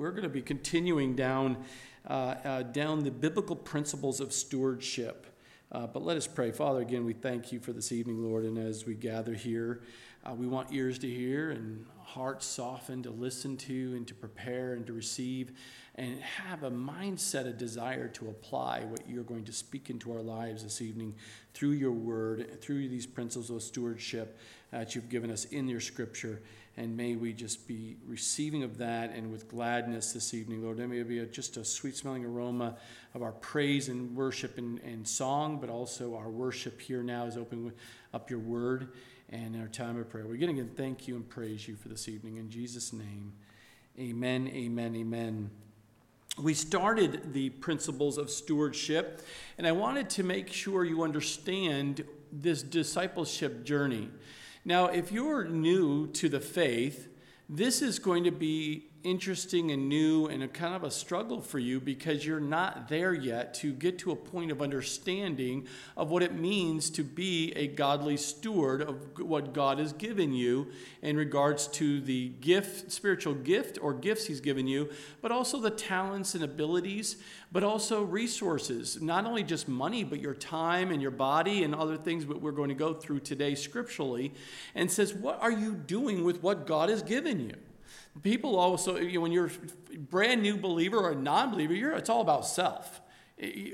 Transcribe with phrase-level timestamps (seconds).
[0.00, 1.58] we're going to be continuing down,
[2.08, 5.26] uh, uh, down the biblical principles of stewardship.
[5.70, 6.50] Uh, but let us pray.
[6.50, 9.82] Father, again, we thank you for this evening, Lord, and as we gather here,
[10.24, 14.72] uh, we want ears to hear and hearts softened to listen to and to prepare
[14.72, 15.52] and to receive
[15.96, 20.22] and have a mindset, a desire to apply what you're going to speak into our
[20.22, 21.14] lives this evening
[21.52, 24.38] through your word, through these principles of stewardship
[24.70, 26.40] that you've given us in your scripture.
[26.80, 30.78] And may we just be receiving of that and with gladness this evening, Lord.
[30.78, 32.78] May it be a, just a sweet smelling aroma
[33.14, 37.36] of our praise and worship and, and song, but also our worship here now is
[37.36, 37.70] opening
[38.14, 38.94] up your word
[39.28, 40.26] and our time of prayer.
[40.26, 42.38] We're going to thank you and praise you for this evening.
[42.38, 43.34] In Jesus' name,
[43.98, 45.50] amen, amen, amen
[46.38, 49.20] we started the principles of stewardship,
[49.58, 54.08] and I wanted to make sure you understand this discipleship journey.
[54.64, 57.08] Now, if you're new to the faith,
[57.48, 61.58] this is going to be interesting and new and a kind of a struggle for
[61.58, 65.66] you because you're not there yet to get to a point of understanding
[65.96, 70.68] of what it means to be a godly steward of what God has given you
[71.02, 74.90] in regards to the gift, spiritual gift or gifts He's given you,
[75.22, 77.16] but also the talents and abilities,
[77.52, 81.96] but also resources, not only just money, but your time and your body and other
[81.96, 84.32] things that we're going to go through today scripturally,
[84.74, 87.54] and says, What are you doing with what God has given you?
[88.22, 89.50] People also, you know, when you're
[89.94, 93.00] a brand new believer or a non believer, it's all about self.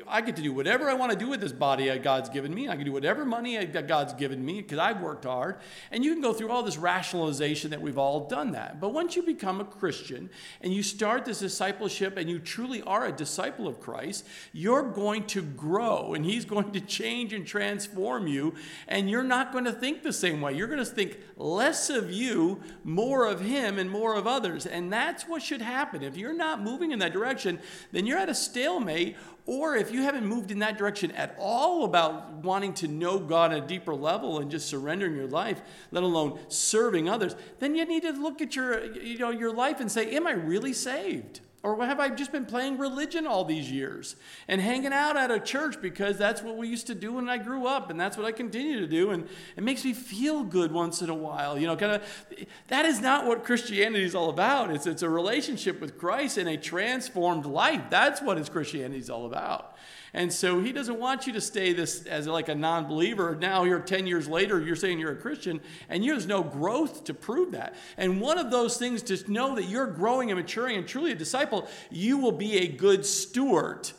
[0.06, 2.54] I get to do whatever I want to do with this body that God's given
[2.54, 2.68] me.
[2.68, 5.56] I can do whatever money that God's given me because I've worked hard.
[5.90, 8.80] And you can go through all this rationalization that we've all done that.
[8.80, 13.06] But once you become a Christian and you start this discipleship and you truly are
[13.06, 18.28] a disciple of Christ, you're going to grow and He's going to change and transform
[18.28, 18.54] you.
[18.86, 20.54] And you're not going to think the same way.
[20.54, 24.64] You're going to think less of you, more of Him, and more of others.
[24.64, 26.04] And that's what should happen.
[26.04, 27.58] If you're not moving in that direction,
[27.90, 31.84] then you're at a stalemate or if you haven't moved in that direction at all
[31.84, 35.62] about wanting to know God at a deeper level and just surrendering your life,
[35.92, 39.80] let alone serving others, then you need to look at your, you know, your life
[39.80, 41.40] and say, Am I really saved?
[41.66, 44.14] Or have I just been playing religion all these years
[44.46, 47.38] and hanging out at a church because that's what we used to do when I
[47.38, 50.70] grew up and that's what I continue to do and it makes me feel good
[50.70, 51.58] once in a while.
[51.58, 54.70] You know, kind of that is not what Christianity is all about.
[54.70, 57.82] It's, it's a relationship with Christ and a transformed life.
[57.90, 59.76] That's what his Christianity is all about.
[60.16, 63.36] And so he doesn't want you to stay this as like a non believer.
[63.38, 65.60] Now, you're 10 years later, you're saying you're a Christian,
[65.90, 67.74] and there's no growth to prove that.
[67.98, 71.14] And one of those things to know that you're growing and maturing and truly a
[71.14, 73.90] disciple, you will be a good steward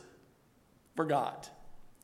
[0.96, 1.48] for God.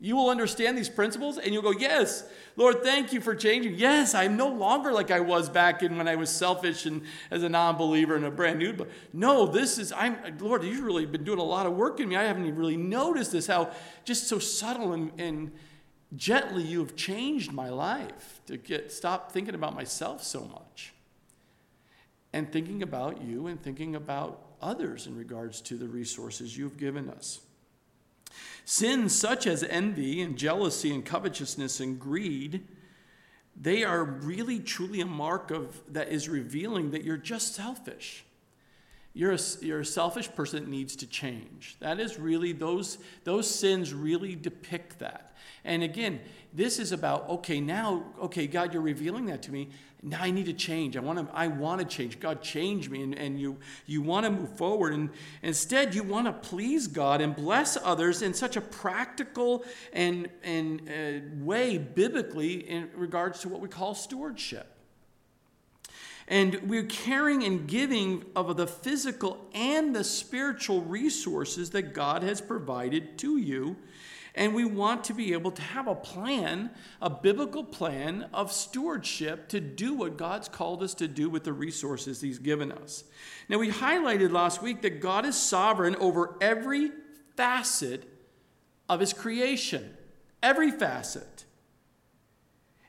[0.03, 2.25] You will understand these principles and you'll go, Yes,
[2.57, 3.75] Lord, thank you for changing.
[3.75, 7.41] Yes, I'm no longer like I was back in when I was selfish and as
[7.41, 8.73] a non believer and a brand new.
[8.73, 12.09] But no, this is, I'm, Lord, you've really been doing a lot of work in
[12.09, 12.17] me.
[12.17, 13.71] I haven't even really noticed this, how
[14.03, 15.53] just so subtle and, and
[16.17, 20.93] gently you have changed my life to get stop thinking about myself so much
[22.33, 27.09] and thinking about you and thinking about others in regards to the resources you've given
[27.09, 27.39] us.
[28.65, 32.65] Sins such as envy and jealousy and covetousness and greed,
[33.59, 38.25] they are really truly a mark of that is revealing that you're just selfish.
[39.13, 41.75] You're a, you're a selfish person that needs to change.
[41.79, 45.35] That is really, those, those sins really depict that.
[45.63, 46.19] And again,
[46.51, 49.69] this is about, okay, now, okay, God, you're revealing that to me
[50.03, 50.97] now I need to change.
[50.97, 52.19] I want to, I want to change.
[52.19, 53.03] God, change me.
[53.03, 54.93] And, and you, you want to move forward.
[54.93, 55.09] And
[55.41, 59.63] instead, you want to please God and bless others in such a practical
[59.93, 64.67] and, and uh, way, biblically, in regards to what we call stewardship.
[66.27, 72.41] And we're caring and giving of the physical and the spiritual resources that God has
[72.41, 73.75] provided to you
[74.35, 76.71] and we want to be able to have a plan,
[77.01, 81.53] a biblical plan of stewardship to do what God's called us to do with the
[81.53, 83.03] resources He's given us.
[83.47, 86.91] Now, we highlighted last week that God is sovereign over every
[87.35, 88.09] facet
[88.89, 89.95] of His creation,
[90.41, 91.45] every facet.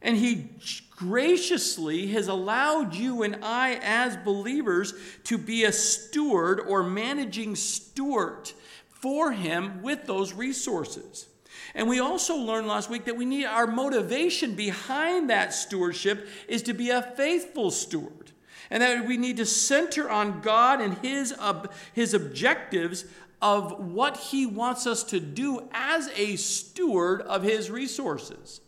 [0.00, 0.48] And He
[0.96, 4.94] graciously has allowed you and I, as believers,
[5.24, 8.50] to be a steward or managing steward
[8.88, 11.26] for Him with those resources.
[11.74, 16.62] And we also learned last week that we need our motivation behind that stewardship is
[16.62, 18.32] to be a faithful steward.
[18.70, 23.04] And that we need to center on God and his, uh, his objectives
[23.42, 28.60] of what he wants us to do as a steward of his resources.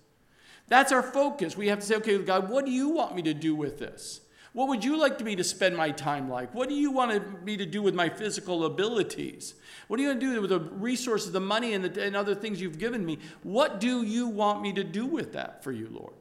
[0.69, 1.56] That's our focus.
[1.56, 4.21] We have to say, okay, God, what do you want me to do with this?
[4.56, 6.55] What would you like me to spend my time like?
[6.55, 9.53] What do you want me to do with my physical abilities?
[9.87, 12.35] What are you going to do with the resources, the money, and, the, and other
[12.35, 13.19] things you've given me?
[13.43, 16.14] What do you want me to do with that for you, Lord?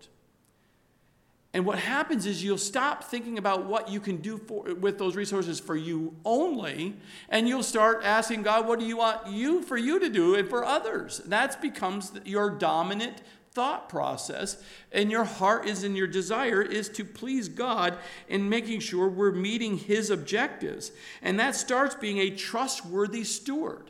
[1.53, 5.15] And what happens is you'll stop thinking about what you can do for, with those
[5.15, 6.97] resources for you only,
[7.29, 10.49] and you'll start asking God, what do you want you for you to do and
[10.49, 11.19] for others?
[11.19, 13.21] That becomes your dominant
[13.55, 14.61] thought process,
[14.91, 17.97] and your heart is in your desire is to please God
[18.27, 20.91] in making sure we're meeting His objectives.
[21.21, 23.89] And that starts being a trustworthy steward.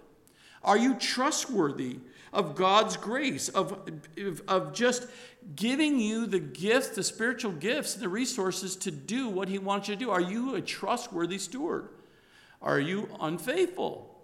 [0.64, 1.98] Are you trustworthy
[2.32, 3.90] of God's grace, of,
[4.48, 5.08] of just
[5.56, 9.96] giving you the gifts, the spiritual gifts, the resources to do what He wants you
[9.96, 10.12] to do?
[10.12, 11.90] Are you a trustworthy steward?
[12.62, 14.15] Are you unfaithful?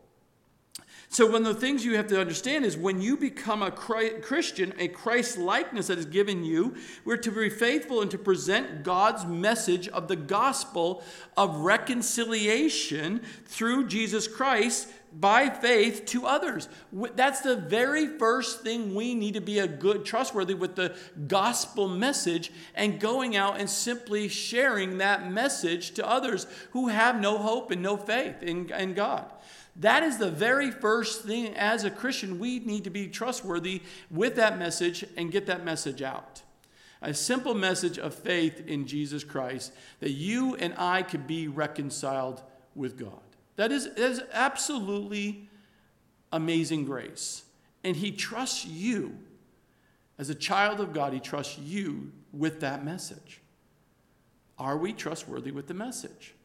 [1.13, 4.73] So, one of the things you have to understand is when you become a Christian,
[4.79, 6.73] a Christ likeness that is given you,
[7.03, 11.03] we're to be faithful and to present God's message of the gospel
[11.35, 16.69] of reconciliation through Jesus Christ by faith to others.
[16.93, 20.95] That's the very first thing we need to be a good, trustworthy with the
[21.27, 27.37] gospel message and going out and simply sharing that message to others who have no
[27.37, 29.29] hope and no faith in, in God.
[29.81, 33.81] That is the very first thing as a Christian we need to be trustworthy
[34.12, 36.44] with that message and get that message out.
[37.01, 42.44] A simple message of faith in Jesus Christ that you and I could be reconciled
[42.75, 43.22] with God.
[43.56, 45.50] That is, that is absolutely
[46.31, 47.44] amazing grace.
[47.83, 49.18] And He trusts you.
[50.19, 53.42] As a child of God, He trusts you with that message.
[54.60, 56.36] Are we trustworthy with the message?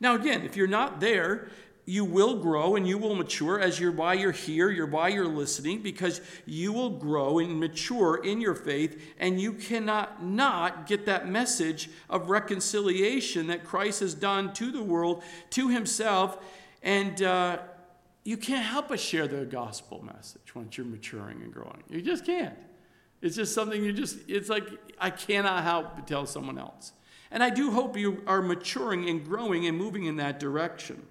[0.00, 1.48] Now, again, if you're not there,
[1.88, 5.26] you will grow and you will mature as you're why you're here, you're why you're
[5.26, 11.06] listening, because you will grow and mature in your faith, and you cannot not get
[11.06, 16.36] that message of reconciliation that Christ has done to the world, to himself,
[16.82, 17.56] and uh,
[18.22, 21.82] you can't help but share the gospel message once you're maturing and growing.
[21.88, 22.58] You just can't.
[23.22, 24.68] It's just something you just, it's like,
[25.00, 26.92] I cannot help but tell someone else.
[27.30, 31.06] And I do hope you are maturing and growing and moving in that direction.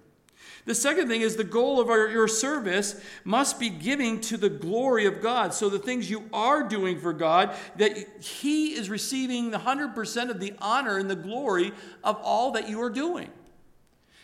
[0.68, 4.50] The second thing is the goal of our, your service must be giving to the
[4.50, 5.54] glory of God.
[5.54, 10.40] So the things you are doing for God, that He is receiving the 100% of
[10.40, 11.72] the honor and the glory
[12.04, 13.30] of all that you are doing.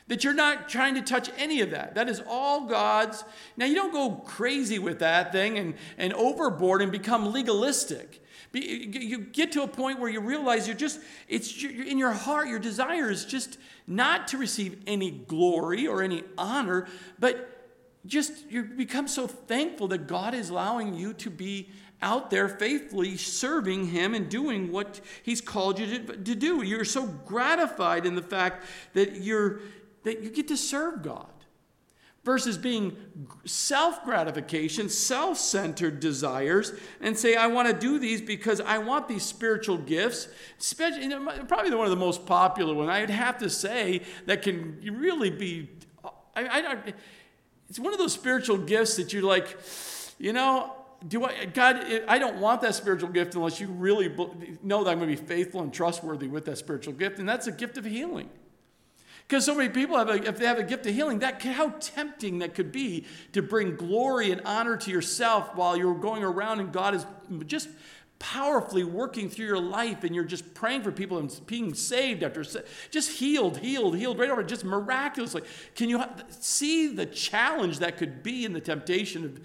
[0.09, 1.95] That you're not trying to touch any of that.
[1.95, 3.25] That is all God's.
[3.57, 8.23] Now, you don't go crazy with that thing and, and overboard and become legalistic.
[8.55, 12.59] You get to a point where you realize you're just, it's in your heart, your
[12.59, 16.87] desire is just not to receive any glory or any honor,
[17.19, 17.51] but
[18.07, 21.69] just you become so thankful that God is allowing you to be
[22.03, 26.63] out there faithfully serving Him and doing what He's called you to, to do.
[26.63, 29.61] You're so gratified in the fact that you're
[30.03, 31.34] that you get to serve God
[32.25, 32.97] versus being
[33.45, 39.09] self gratification, self centered desires, and say, I want to do these because I want
[39.09, 40.29] these spiritual gifts.
[40.59, 45.71] Probably one of the most popular one, I'd have to say, that can really be.
[46.37, 46.95] I, I,
[47.69, 49.57] it's one of those spiritual gifts that you're like,
[50.19, 50.75] you know,
[51.07, 54.09] do I, God, I don't want that spiritual gift unless you really
[54.63, 57.47] know that I'm going to be faithful and trustworthy with that spiritual gift, and that's
[57.47, 58.31] a gift of healing.
[59.27, 61.71] Because so many people have a, if they have a gift of healing, that how
[61.81, 66.61] tempting that could be to bring glory and honor to yourself while you're going around
[66.61, 67.07] and God is
[67.47, 67.69] just
[68.19, 72.45] powerfully working through your life and you're just praying for people and being saved after
[72.91, 75.43] just healed, healed, healed right over, just miraculously.
[75.75, 79.41] Can you see the challenge that could be in the temptation of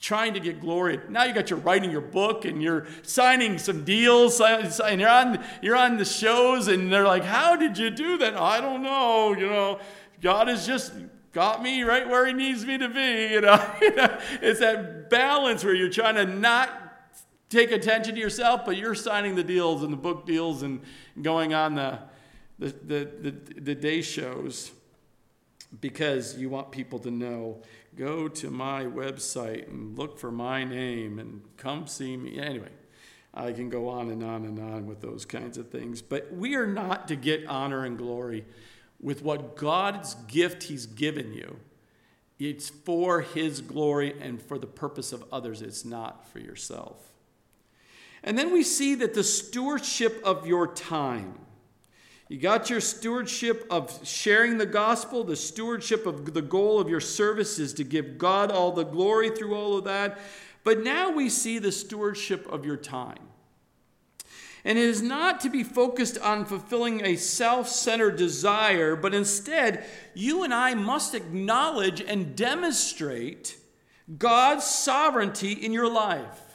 [0.00, 0.98] trying to get glory.
[1.08, 5.44] Now you got your writing your book and you're signing some deals and you're on
[5.62, 9.34] you're on the shows and they're like, "How did you do that?" I don't know,
[9.34, 9.78] you know.
[10.22, 10.92] God has just
[11.32, 13.62] got me right where he needs me to be, you know.
[14.40, 16.70] it's that balance where you're trying to not
[17.50, 20.80] take attention to yourself, but you're signing the deals and the book deals and
[21.20, 21.98] going on the
[22.58, 24.70] the, the, the, the day shows
[25.80, 27.62] because you want people to know
[27.96, 32.38] go to my website and look for my name and come see me.
[32.38, 32.70] Anyway,
[33.34, 36.02] I can go on and on and on with those kinds of things.
[36.02, 38.44] But we are not to get honor and glory
[39.00, 41.56] with what God's gift He's given you.
[42.38, 46.96] It's for His glory and for the purpose of others, it's not for yourself.
[48.22, 51.34] And then we see that the stewardship of your time
[52.30, 57.00] you got your stewardship of sharing the gospel, the stewardship of the goal of your
[57.00, 60.16] service is to give God all the glory through all of that.
[60.62, 63.18] But now we see the stewardship of your time.
[64.64, 69.84] And it is not to be focused on fulfilling a self centered desire, but instead,
[70.14, 73.58] you and I must acknowledge and demonstrate
[74.18, 76.49] God's sovereignty in your life.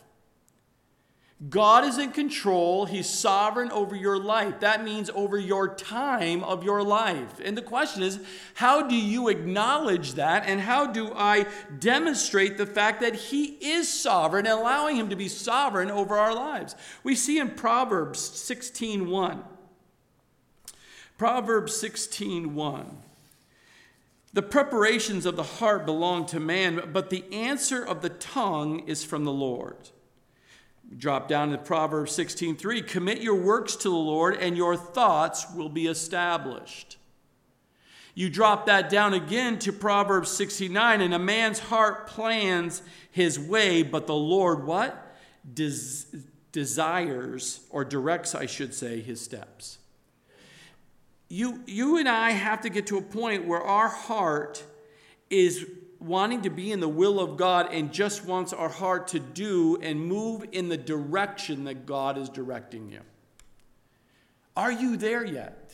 [1.49, 2.85] God is in control.
[2.85, 4.61] He's sovereign over your life.
[4.61, 7.41] That means over your time of your life.
[7.43, 8.19] And the question is,
[8.53, 10.45] how do you acknowledge that?
[10.47, 11.45] And how do I
[11.77, 16.33] demonstrate the fact that He is sovereign and allowing Him to be sovereign over our
[16.33, 16.75] lives?
[17.03, 19.43] We see in Proverbs 16 1.
[21.17, 22.97] Proverbs 16 1.
[24.33, 29.03] The preparations of the heart belong to man, but the answer of the tongue is
[29.03, 29.89] from the Lord.
[30.97, 35.69] Drop down to Proverbs 16:3, commit your works to the Lord and your thoughts will
[35.69, 36.97] be established.
[38.13, 43.83] You drop that down again to Proverbs 69 and a man's heart plans his way
[43.83, 45.17] but the Lord what?
[45.53, 46.05] Des-
[46.53, 49.79] desires or directs I should say his steps.
[51.27, 54.63] You you and I have to get to a point where our heart
[55.29, 55.65] is
[55.99, 59.77] wanting to be in the will of God and just wants our heart to do
[59.81, 63.01] and move in the direction that God is directing you.
[64.55, 65.73] Are you there yet?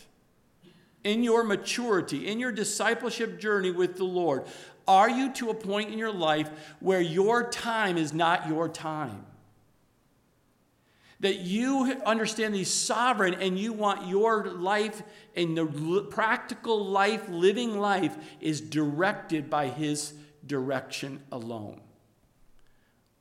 [1.04, 4.46] In your maturity, in your discipleship journey with the Lord,
[4.88, 6.50] are you to a point in your life
[6.80, 9.26] where your time is not your time?
[11.22, 15.02] That you understand He's sovereign and you want your life
[15.36, 20.14] and the practical life, living life, is directed by His
[20.46, 21.82] direction alone?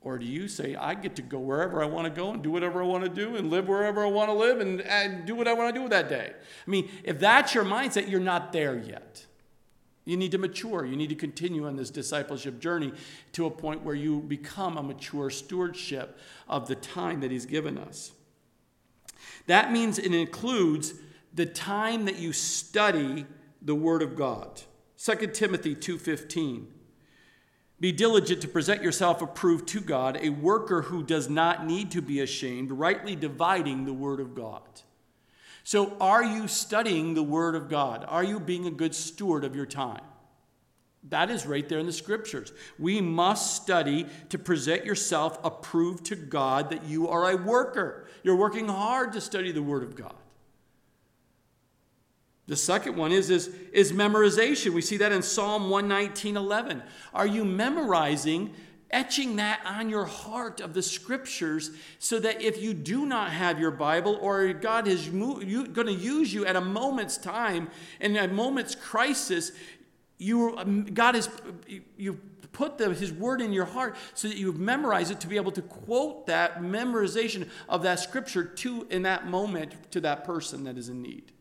[0.01, 2.49] Or do you say, I get to go wherever I want to go and do
[2.49, 5.35] whatever I want to do and live wherever I want to live and, and do
[5.35, 6.33] what I want to do with that day?
[6.33, 9.27] I mean, if that's your mindset, you're not there yet.
[10.11, 10.85] You need to mature.
[10.85, 12.91] You need to continue on this discipleship journey
[13.31, 17.77] to a point where you become a mature stewardship of the time that He's given
[17.77, 18.11] us.
[19.47, 20.95] That means it includes
[21.33, 23.25] the time that you study
[23.61, 24.61] the Word of God.
[24.97, 26.67] 2 Timothy 2:15
[27.79, 32.01] be diligent to present yourself approved to God, a worker who does not need to
[32.01, 34.81] be ashamed, rightly dividing the word of God.
[35.63, 38.05] So, are you studying the word of God?
[38.07, 40.01] Are you being a good steward of your time?
[41.09, 42.51] That is right there in the scriptures.
[42.77, 48.07] We must study to present yourself approved to God that you are a worker.
[48.23, 50.13] You're working hard to study the word of God.
[52.47, 54.73] The second one is, is, is memorization.
[54.73, 56.83] We see that in Psalm 119 11.
[57.13, 58.53] Are you memorizing,
[58.91, 63.59] etching that on your heart of the scriptures so that if you do not have
[63.59, 67.69] your Bible or God is going to use you at a moment's time,
[67.99, 69.51] in a moment's crisis,
[70.17, 71.29] you, um, God has,
[71.97, 72.19] you
[72.51, 75.51] put the, his word in your heart so that you memorize it to be able
[75.51, 80.77] to quote that memorization of that scripture to in that moment to that person that
[80.77, 81.31] is in need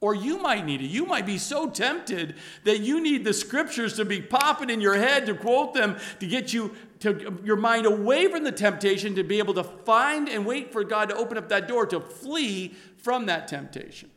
[0.00, 0.86] or you might need it.
[0.86, 2.34] You might be so tempted
[2.64, 6.26] that you need the scriptures to be popping in your head to quote them to
[6.26, 10.44] get you to your mind away from the temptation to be able to find and
[10.44, 14.10] wait for God to open up that door to flee from that temptation.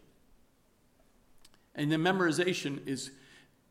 [1.76, 3.12] And the memorization is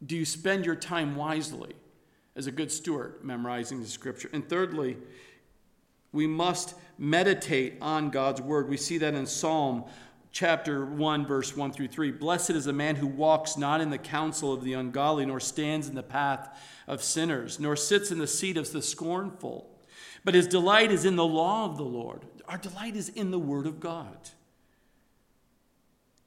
[0.05, 1.75] do you spend your time wisely
[2.37, 4.31] as a good steward memorizing the scripture?
[4.33, 4.97] And thirdly,
[6.13, 8.69] we must meditate on God's word.
[8.69, 9.85] We see that in Psalm
[10.33, 12.13] chapter 1, verse 1 through 3.
[12.13, 15.89] Blessed is the man who walks not in the counsel of the ungodly, nor stands
[15.89, 16.49] in the path
[16.87, 19.71] of sinners, nor sits in the seat of the scornful.
[20.25, 22.25] But his delight is in the law of the Lord.
[22.47, 24.31] Our delight is in the word of God.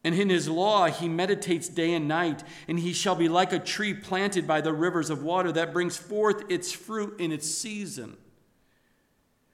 [0.03, 3.59] And in his law he meditates day and night, and he shall be like a
[3.59, 8.17] tree planted by the rivers of water that brings forth its fruit in its season,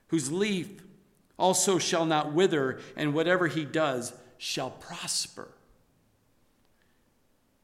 [0.08, 0.82] whose leaf
[1.38, 5.50] also shall not wither, and whatever he does shall prosper.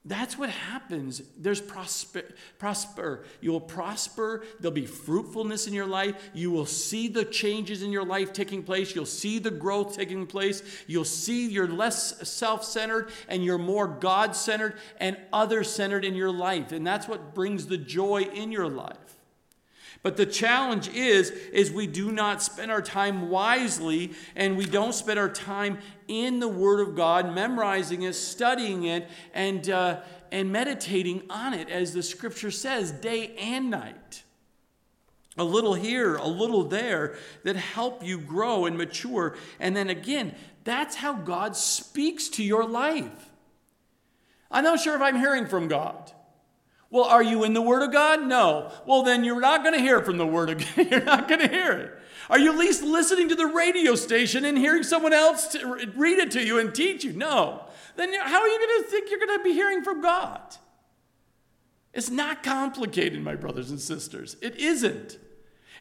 [0.06, 1.22] That's what happens.
[1.38, 2.24] There's prosper,
[2.60, 3.24] prosper.
[3.40, 4.44] You will prosper.
[4.60, 6.32] There'll be fruitfulness in your life.
[6.34, 8.94] You will see the changes in your life taking place.
[8.94, 10.62] You'll see the growth taking place.
[10.88, 16.16] You'll see you're less self centered and you're more God centered and other centered in
[16.16, 16.74] your life.
[16.74, 18.98] And that's what brings the joy in your life.
[20.04, 24.94] But the challenge is is we do not spend our time wisely and we don't
[24.94, 25.80] spend our time
[26.10, 31.70] in the Word of God, memorizing it, studying it, and uh, and meditating on it,
[31.70, 34.24] as the Scripture says, day and night.
[35.38, 39.36] A little here, a little there, that help you grow and mature.
[39.60, 43.30] And then again, that's how God speaks to your life.
[44.52, 46.12] I'm not sure if I'm hearing from God.
[46.94, 48.22] Well, are you in the Word of God?
[48.28, 48.72] No.
[48.86, 50.92] Well, then you're not going to hear from the Word of God.
[50.92, 51.92] You're not going to hear it.
[52.30, 55.56] Are you at least listening to the radio station and hearing someone else
[55.96, 57.12] read it to you and teach you?
[57.14, 57.66] No.
[57.96, 60.56] Then how are you going to think you're going to be hearing from God?
[61.96, 64.38] It's not complicated, my brothers and sisters.
[64.40, 65.18] It isn't.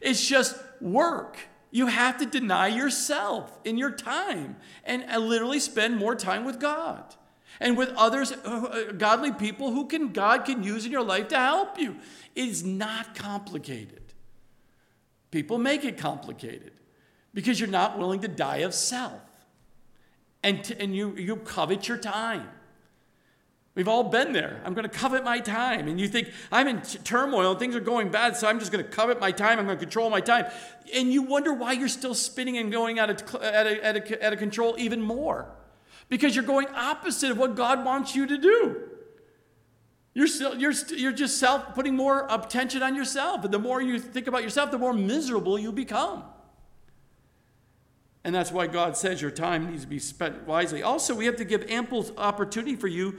[0.01, 1.37] It's just work.
[1.69, 6.59] You have to deny yourself in your time and uh, literally spend more time with
[6.59, 7.15] God
[7.59, 11.27] and with others, uh, uh, godly people who can God can use in your life
[11.29, 11.97] to help you.
[12.35, 14.01] It is not complicated.
[15.31, 16.73] People make it complicated
[17.33, 19.21] because you're not willing to die of self.
[20.43, 22.49] And, to, and you, you covet your time.
[23.75, 24.61] We've all been there.
[24.63, 25.87] I'm going to covet my time.
[25.87, 28.71] And you think, I'm in t- turmoil and things are going bad, so I'm just
[28.71, 29.57] going to covet my time.
[29.57, 30.45] I'm going to control my time.
[30.93, 34.21] And you wonder why you're still spinning and going out of, out of, out of,
[34.21, 35.47] out of control even more.
[36.09, 38.81] Because you're going opposite of what God wants you to do.
[40.13, 43.43] You're, still, you're, you're just self putting more attention on yourself.
[43.43, 46.23] And the more you think about yourself, the more miserable you become.
[48.23, 50.81] And that's why God says your time needs to be spent wisely.
[50.81, 53.15] Also, we have to give ample opportunity for you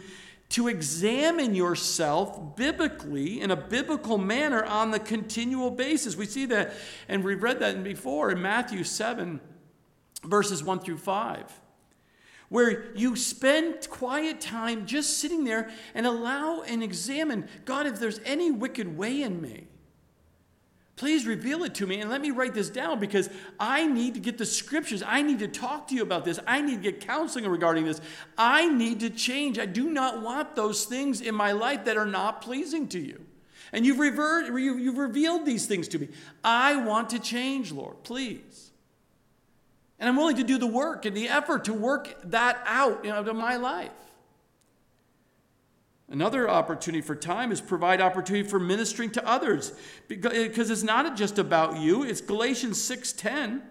[0.50, 6.16] to examine yourself biblically in a biblical manner on the continual basis.
[6.16, 6.74] We see that,
[7.08, 9.40] and we've read that before in Matthew 7,
[10.22, 11.60] verses 1 through 5,
[12.48, 18.20] where you spend quiet time just sitting there and allow and examine God, if there's
[18.24, 19.66] any wicked way in me.
[20.96, 24.20] Please reveal it to me and let me write this down because I need to
[24.20, 25.02] get the scriptures.
[25.04, 26.38] I need to talk to you about this.
[26.46, 28.00] I need to get counseling regarding this.
[28.38, 29.58] I need to change.
[29.58, 33.24] I do not want those things in my life that are not pleasing to you.
[33.72, 36.08] And you've, you've revealed these things to me.
[36.44, 38.63] I want to change, Lord, please.
[40.04, 43.36] And I'm willing to do the work and the effort to work that out in
[43.38, 43.88] my life.
[46.10, 49.72] Another opportunity for time is provide opportunity for ministering to others
[50.06, 52.02] because eh, it's not just about you.
[52.02, 53.62] It's Galatians 6:10.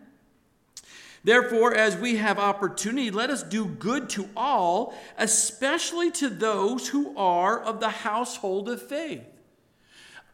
[1.24, 7.16] Therefore, as we have opportunity, let us do good to all, especially to those who
[7.16, 9.22] are of the household of faith.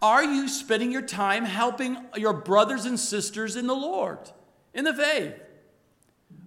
[0.01, 4.32] Are you spending your time helping your brothers and sisters in the Lord,
[4.73, 5.34] in the faith?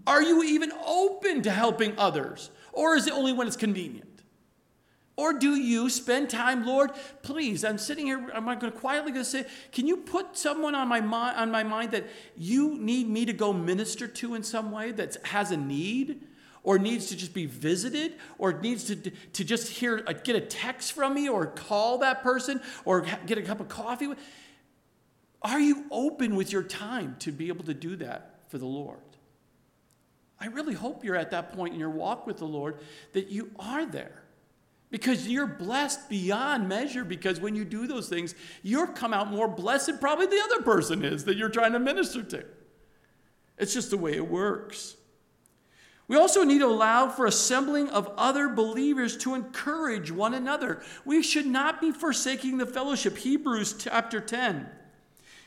[0.07, 2.51] Are you even open to helping others?
[2.73, 4.09] Or is it only when it's convenient?
[5.15, 6.91] Or do you spend time, Lord,
[7.23, 10.39] please, I'm sitting here, I'm not going to quietly going to say, can you put
[10.39, 14.35] someone on my, mind, on my mind that you need me to go minister to
[14.35, 16.23] in some way that has a need?
[16.65, 20.41] Or needs to just be visited, or needs to, to just hear, uh, get a
[20.41, 24.09] text from me, or call that person, or get a cup of coffee.
[25.43, 29.01] Are you open with your time to be able to do that for the Lord?
[30.43, 32.81] I really hope you're at that point in your walk with the Lord
[33.13, 34.25] that you are there.
[34.91, 39.49] Because you're blessed beyond measure because when you do those things you're come out more
[39.49, 42.45] blessed probably the other person is that you're trying to minister to.
[43.57, 44.97] It's just the way it works.
[46.09, 50.83] We also need to allow for assembling of other believers to encourage one another.
[51.05, 53.17] We should not be forsaking the fellowship.
[53.17, 54.69] Hebrews chapter 10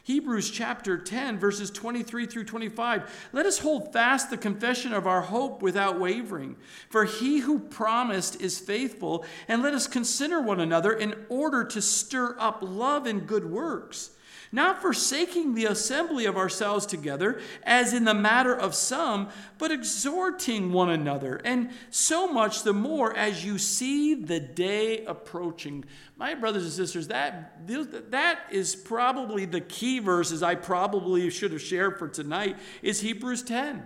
[0.06, 3.30] Hebrews chapter 10, verses 23 through 25.
[3.34, 6.58] Let us hold fast the confession of our hope without wavering.
[6.90, 11.82] For he who promised is faithful, and let us consider one another in order to
[11.82, 14.12] stir up love and good works
[14.56, 20.72] not forsaking the assembly of ourselves together, as in the matter of some, but exhorting
[20.72, 25.84] one another, and so much the more as you see the day approaching.
[26.16, 27.68] My brothers and sisters, that,
[28.12, 33.44] that is probably the key verses I probably should have shared for tonight, is Hebrews
[33.44, 33.86] 10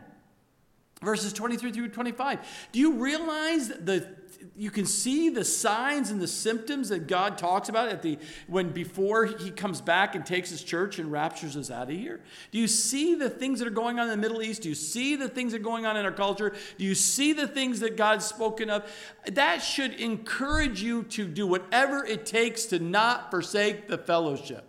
[1.01, 2.39] verses 23 through 25.
[2.71, 4.18] Do you realize the
[4.56, 8.71] you can see the signs and the symptoms that God talks about at the when
[8.71, 12.21] before he comes back and takes his church and raptures us out of here.
[12.52, 14.63] Do you see the things that are going on in the Middle East?
[14.63, 16.54] Do you see the things that are going on in our culture?
[16.78, 18.89] Do you see the things that God's spoken of?
[19.32, 24.65] That should encourage you to do whatever it takes to not forsake the fellowship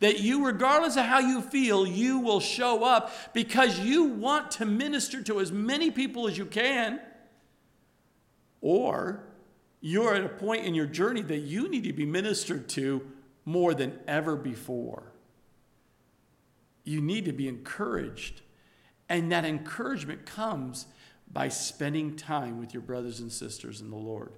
[0.00, 4.66] that you, regardless of how you feel, you will show up because you want to
[4.66, 7.00] minister to as many people as you can.
[8.62, 9.24] Or
[9.82, 13.02] you're at a point in your journey that you need to be ministered to
[13.44, 15.12] more than ever before.
[16.84, 18.40] You need to be encouraged.
[19.08, 20.86] And that encouragement comes
[21.30, 24.32] by spending time with your brothers and sisters in the Lord,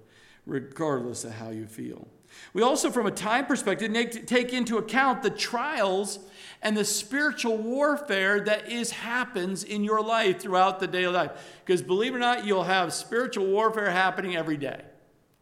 [0.45, 2.07] regardless of how you feel.
[2.53, 3.93] We also, from a time perspective,
[4.25, 6.19] take into account the trials
[6.65, 11.31] and the spiritual warfare that is happens in your life throughout the daily life.
[11.63, 14.81] Because believe it or not, you'll have spiritual warfare happening every day.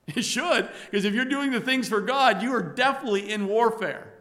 [0.05, 4.11] It should, because if you're doing the things for God, you are definitely in warfare.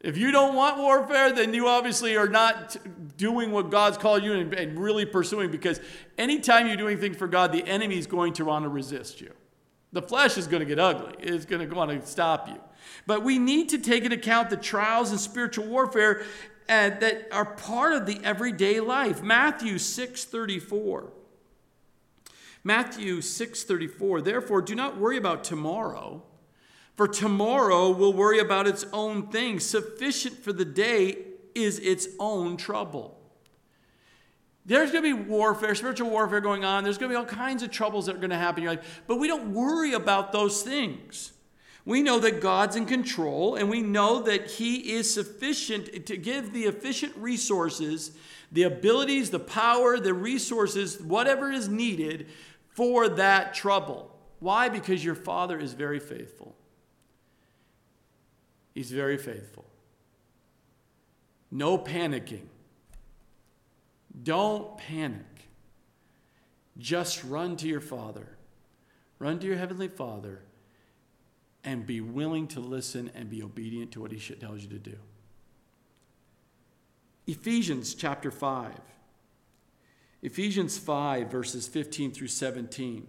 [0.00, 2.74] If you don't want warfare, then you obviously are not
[3.18, 5.78] doing what God's called you and, and really pursuing because
[6.16, 9.30] anytime you're doing things for God, the enemy is going to want to resist you.
[9.92, 12.56] The flesh is going to get ugly, it's going to want to stop you.
[13.06, 16.22] But we need to take into account the trials and spiritual warfare
[16.68, 19.22] uh, that are part of the everyday life.
[19.22, 21.12] Matthew 6 34.
[22.62, 26.22] Matthew 6:34 Therefore do not worry about tomorrow
[26.94, 31.16] for tomorrow will worry about its own things sufficient for the day
[31.54, 33.20] is its own trouble
[34.66, 36.84] there's going to be warfare, spiritual warfare going on.
[36.84, 38.74] There's going to be all kinds of troubles that are going to happen in your
[38.76, 39.02] life.
[39.06, 41.32] But we don't worry about those things.
[41.84, 46.52] We know that God's in control, and we know that He is sufficient to give
[46.52, 48.12] the efficient resources,
[48.52, 52.28] the abilities, the power, the resources, whatever is needed
[52.68, 54.14] for that trouble.
[54.40, 54.68] Why?
[54.68, 56.54] Because your Father is very faithful.
[58.74, 59.64] He's very faithful.
[61.50, 62.46] No panicking.
[64.22, 65.24] Don't panic.
[66.78, 68.28] Just run to your Father.
[69.18, 70.42] Run to your Heavenly Father
[71.64, 74.96] and be willing to listen and be obedient to what He tells you to do.
[77.26, 78.74] Ephesians chapter 5.
[80.22, 83.06] Ephesians 5, verses 15 through 17.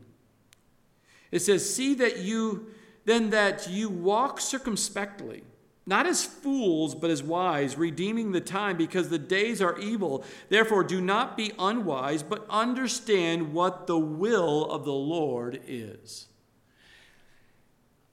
[1.32, 2.68] It says, See that you
[3.04, 5.44] then that you walk circumspectly
[5.86, 10.24] not as fools, but as wise, redeeming the time because the days are evil.
[10.50, 16.28] Therefore, do not be unwise, but understand what the will of the Lord is.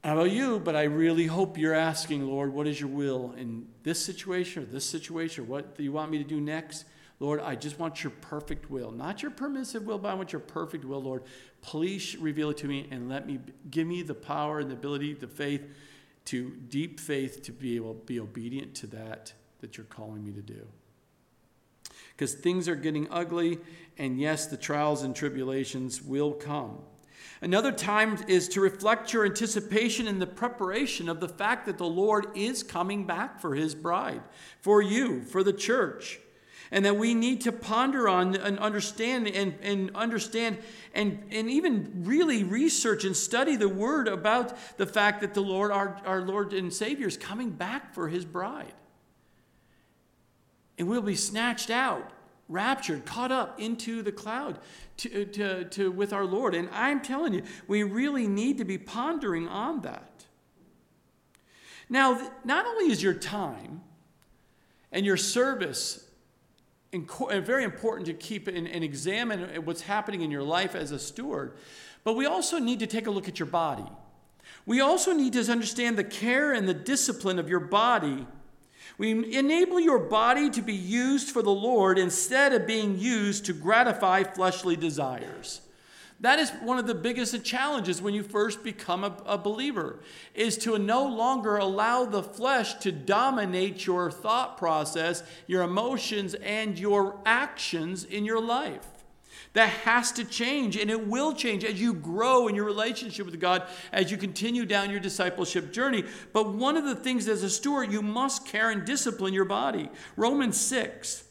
[0.05, 0.61] How about you?
[0.61, 4.67] But I really hope you're asking, Lord, what is your will in this situation or
[4.67, 5.49] this situation?
[5.49, 6.85] What do you want me to do next?
[7.21, 10.41] Lord, I just want your perfect will, not your permissive will, but I want your
[10.41, 11.25] perfect will, Lord.
[11.63, 15.15] Please reveal it to me and let me give me the power and the ability,
[15.15, 15.67] the faith
[16.27, 20.33] to deep faith to be able to be obedient to that that you're calling me
[20.33, 20.67] to do.
[22.15, 23.59] Because things are getting ugly,
[23.97, 26.79] and yes, the trials and tribulations will come.
[27.40, 31.87] Another time is to reflect your anticipation in the preparation of the fact that the
[31.87, 34.22] Lord is coming back for his bride,
[34.61, 36.18] for you, for the church
[36.70, 40.59] and that we need to ponder on and understand and, and understand
[40.94, 45.70] and, and even really research and study the word about the fact that the Lord,
[45.70, 48.74] our, our Lord and Savior, is coming back for his bride.
[50.79, 52.11] And we'll be snatched out,
[52.49, 54.59] raptured, caught up into the cloud
[54.99, 56.55] to, uh, to, to, with our Lord.
[56.55, 60.25] And I'm telling you, we really need to be pondering on that.
[61.91, 63.83] Now, not only is your time
[64.93, 66.09] and your service
[66.95, 70.99] uh, very important to keep and, and examine what's happening in your life as a
[70.99, 71.57] steward.
[72.05, 73.85] But we also need to take a look at your body.
[74.65, 78.27] We also need to understand the care and the discipline of your body.
[78.96, 83.53] We enable your body to be used for the Lord instead of being used to
[83.53, 85.61] gratify fleshly desires.
[86.20, 90.01] That is one of the biggest challenges when you first become a, a, believer
[90.35, 96.77] is to no longer allow the flesh to dominate your thought process, your emotions and
[96.77, 98.98] your actions in your life.
[99.59, 103.40] That has to change and it will change as you grow in your relationship with
[103.40, 106.05] God as you continue down your discipleship journey.
[106.33, 109.90] But one of the things as a steward you must care and discipline your body.
[110.14, 111.25] Romans 6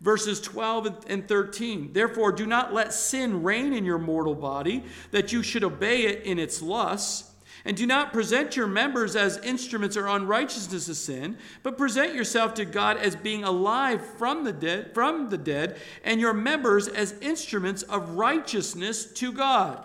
[0.00, 1.92] verses 12 and 13.
[1.92, 6.24] Therefore, do not let sin reign in your mortal body, that you should obey it
[6.24, 7.27] in its lusts.
[7.68, 12.54] And do not present your members as instruments of unrighteousness of sin, but present yourself
[12.54, 17.12] to God as being alive from the dead, from the dead, and your members as
[17.20, 19.84] instruments of righteousness to God.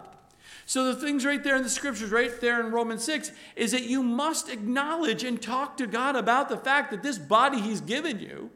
[0.66, 3.84] So the things right there in the scriptures, right there in Romans 6, is that
[3.84, 8.18] you must acknowledge and talk to God about the fact that this body He's given
[8.18, 8.50] you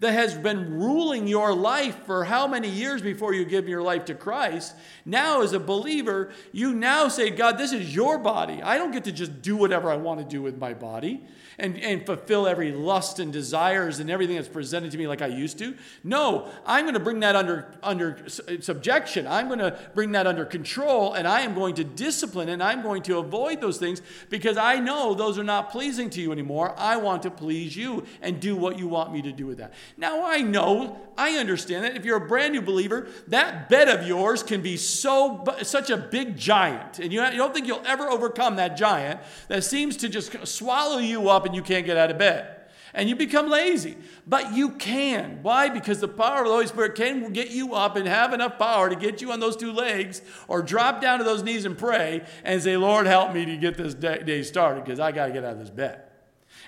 [0.00, 4.04] that has been ruling your life for how many years before you give your life
[4.06, 4.74] to Christ.
[5.04, 8.62] Now, as a believer, you now say, God, this is your body.
[8.62, 11.24] I don't get to just do whatever I want to do with my body
[11.58, 15.26] and, and fulfill every lust and desires and everything that's presented to me like I
[15.26, 15.74] used to.
[16.04, 19.26] No, I'm going to bring that under, under subjection.
[19.26, 22.82] I'm going to bring that under control and I am going to discipline and I'm
[22.82, 26.74] going to avoid those things because I know those are not pleasing to you anymore.
[26.76, 29.72] I want to please you and do what you want me to do with that.
[29.96, 34.06] Now, I know, I understand that if you're a brand new believer, that bed of
[34.06, 38.56] yours can be so such a big giant and you don't think you'll ever overcome
[38.56, 42.18] that giant that seems to just swallow you up and you can't get out of
[42.18, 42.52] bed.
[42.92, 43.96] And you become lazy.
[44.26, 45.40] But you can.
[45.42, 45.68] Why?
[45.68, 48.88] Because the power of the Holy Spirit can get you up and have enough power
[48.88, 52.24] to get you on those two legs or drop down to those knees and pray
[52.42, 55.44] and say, Lord, help me to get this day started because I got to get
[55.44, 56.02] out of this bed.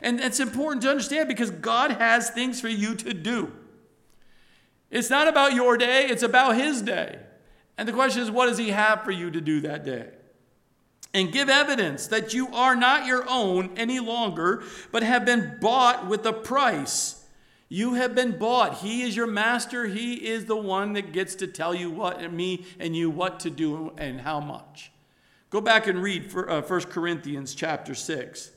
[0.02, 3.52] And it's important to understand because God has things for you to do.
[4.90, 7.18] It's not about your day, it's about His day.
[7.76, 10.10] And the question is, what does He have for you to do that day?
[11.18, 16.07] And give evidence that you are not your own any longer, but have been bought
[16.07, 17.26] with a price.
[17.68, 18.78] You have been bought.
[18.78, 19.87] He is your master.
[19.87, 23.50] He is the one that gets to tell you what, me and you, what to
[23.50, 24.92] do and how much.
[25.50, 28.52] Go back and read 1 uh, Corinthians chapter 6,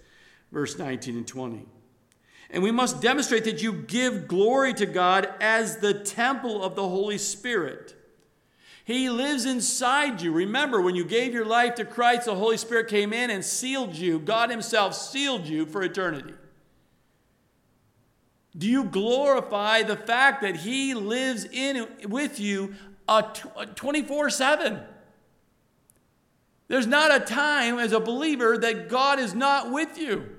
[0.52, 1.66] verse 19 and 20.
[2.52, 6.88] And we must demonstrate that you give glory to God as the temple of the
[6.88, 7.96] Holy Spirit.
[8.92, 10.32] He lives inside you.
[10.32, 13.96] Remember, when you gave your life to Christ, the Holy Spirit came in and sealed
[13.96, 14.20] you.
[14.20, 16.34] God Himself sealed you for eternity.
[18.58, 22.76] Do you glorify the fact that He lives in with you
[23.76, 24.80] 24 7?
[26.68, 30.30] There's not a time as a believer that God is not with you.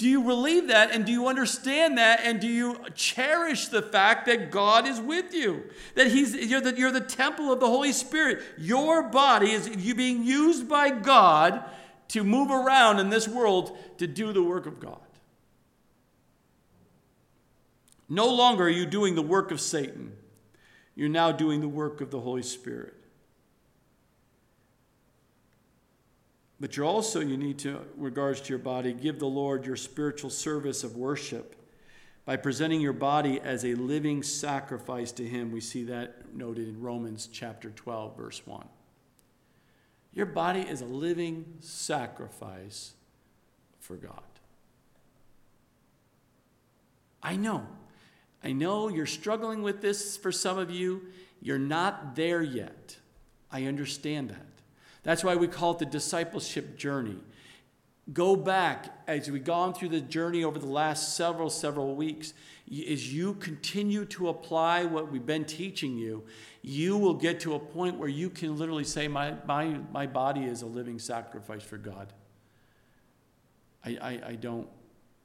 [0.00, 4.24] Do you believe that and do you understand that and do you cherish the fact
[4.24, 5.64] that God is with you?
[5.94, 8.42] That he's, you're, the, you're the temple of the Holy Spirit.
[8.56, 11.62] Your body is you being used by God
[12.08, 15.02] to move around in this world to do the work of God.
[18.08, 20.16] No longer are you doing the work of Satan,
[20.94, 22.94] you're now doing the work of the Holy Spirit.
[26.60, 30.28] But you're also, you need to, regards to your body, give the Lord your spiritual
[30.28, 31.56] service of worship
[32.26, 35.50] by presenting your body as a living sacrifice to Him.
[35.52, 38.68] We see that noted in Romans chapter 12, verse 1.
[40.12, 42.92] Your body is a living sacrifice
[43.78, 44.22] for God.
[47.22, 47.66] I know.
[48.44, 51.02] I know you're struggling with this for some of you.
[51.40, 52.96] You're not there yet.
[53.50, 54.49] I understand that.
[55.02, 57.16] That's why we call it the discipleship journey.
[58.12, 62.34] Go back as we've gone through the journey over the last several, several weeks.
[62.68, 66.24] As you continue to apply what we've been teaching you,
[66.62, 70.44] you will get to a point where you can literally say, My, my, my body
[70.44, 72.12] is a living sacrifice for God.
[73.84, 74.68] I, I, I don't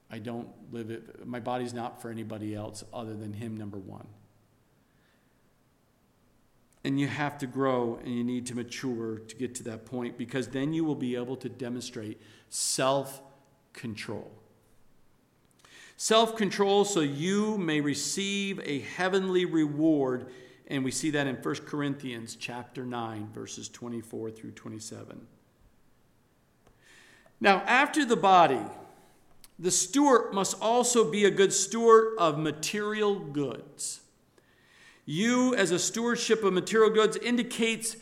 [0.09, 1.25] I don't live it.
[1.25, 4.07] My body's not for anybody else other than Him, number one.
[6.86, 10.19] And you have to grow and you need to mature to get to that point
[10.19, 13.24] because then you will be able to demonstrate self
[13.74, 14.32] control.
[15.98, 20.28] Self control so you may receive a heavenly reward.
[20.67, 25.26] And we see that in 1 Corinthians chapter 9, verses 24 through 27.
[27.41, 28.62] Now, after the body,
[29.58, 34.02] the steward must also be a good steward of material goods.
[35.06, 37.96] You, as a stewardship of material goods, indicates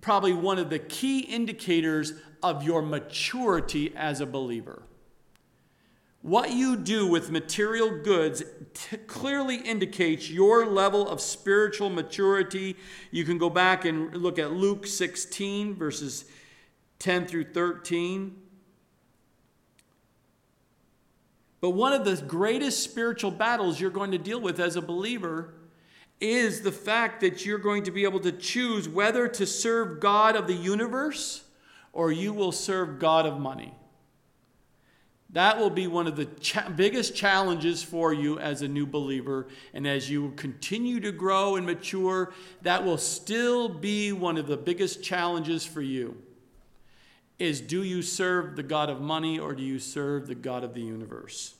[0.00, 4.82] probably one of the key indicators of your maturity as a believer.
[6.20, 12.76] What you do with material goods t- clearly indicates your level of spiritual maturity.
[13.10, 16.24] You can go back and look at Luke 16, verses
[16.98, 18.36] 10 through 13.
[21.60, 25.54] But one of the greatest spiritual battles you're going to deal with as a believer
[26.20, 30.36] is the fact that you're going to be able to choose whether to serve God
[30.36, 31.44] of the universe
[31.92, 33.74] or you will serve God of money.
[35.30, 39.48] That will be one of the cha- biggest challenges for you as a new believer.
[39.72, 44.56] And as you continue to grow and mature, that will still be one of the
[44.56, 46.16] biggest challenges for you.
[47.40, 50.72] Is do you serve the God of money or do you serve the God of
[50.72, 51.54] the universe?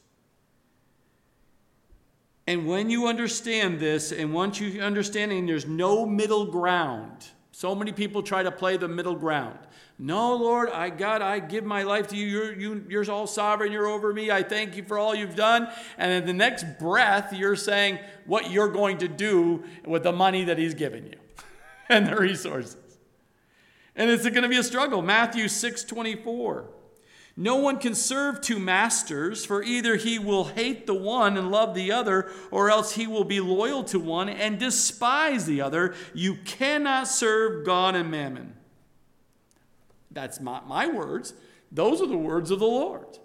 [2.46, 7.74] And when you understand this, and once you understand, and there's no middle ground, so
[7.74, 9.58] many people try to play the middle ground.
[9.98, 12.26] No, Lord, I God, I give my life to you.
[12.26, 13.70] You're, you, you're all sovereign.
[13.70, 14.30] You're over me.
[14.30, 15.68] I thank you for all you've done.
[15.96, 20.44] And in the next breath, you're saying what you're going to do with the money
[20.44, 21.16] that He's given you
[21.88, 22.98] and the resources.
[23.94, 25.00] And it's going to be a struggle.
[25.00, 26.68] Matthew 6 24.
[27.36, 31.74] No one can serve two masters, for either he will hate the one and love
[31.74, 35.94] the other, or else he will be loyal to one and despise the other.
[36.14, 38.54] You cannot serve God and mammon.
[40.12, 41.34] That's not my words.
[41.72, 43.18] Those are the words of the Lord.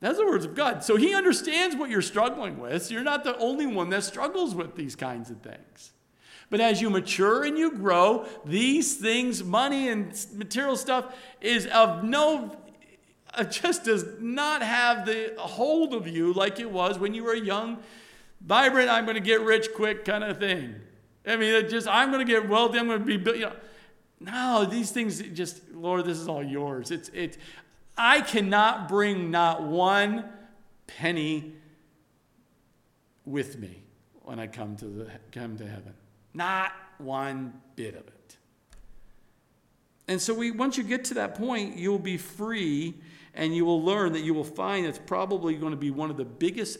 [0.00, 0.84] That's the words of God.
[0.84, 2.84] So he understands what you're struggling with.
[2.84, 5.92] So You're not the only one that struggles with these kinds of things.
[6.50, 12.04] But as you mature and you grow, these things, money and material stuff, is of
[12.04, 12.56] no,
[13.34, 17.34] uh, just does not have the hold of you like it was when you were
[17.34, 17.78] young,
[18.40, 20.74] vibrant, I'm going to get rich quick kind of thing.
[21.26, 23.52] I mean, it just, I'm going to get wealthy, I'm going to be, you know.
[24.20, 26.90] No, these things just, Lord, this is all yours.
[26.90, 27.38] It's, it's,
[27.96, 30.24] I cannot bring not one
[30.88, 31.52] penny
[33.24, 33.82] with me
[34.22, 35.94] when I come to, the, come to heaven.
[36.34, 38.36] Not one bit of it.
[40.08, 42.94] And so we, once you get to that point, you'll be free
[43.34, 46.16] and you will learn that you will find it's probably going to be one of
[46.16, 46.78] the biggest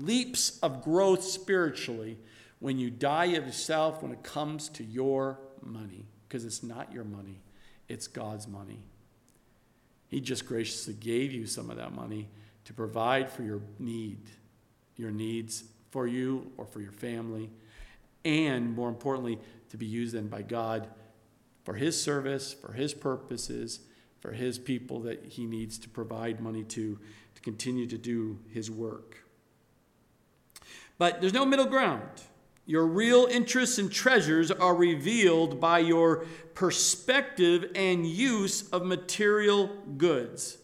[0.00, 2.18] leaps of growth spiritually
[2.58, 7.04] when you die of yourself when it comes to your money, because it's not your
[7.04, 7.42] money,
[7.88, 8.82] it's God's money.
[10.08, 12.28] He just graciously gave you some of that money
[12.64, 14.18] to provide for your need,
[14.96, 17.50] your needs for you or for your family,
[18.24, 19.38] and more importantly,
[19.70, 20.88] to be used then by God
[21.64, 23.80] for His service, for His purposes,
[24.20, 26.98] for His people that He needs to provide money to
[27.34, 29.18] to continue to do His work.
[30.98, 32.08] But there's no middle ground.
[32.66, 39.66] Your real interests and treasures are revealed by your perspective and use of material
[39.98, 40.58] goods.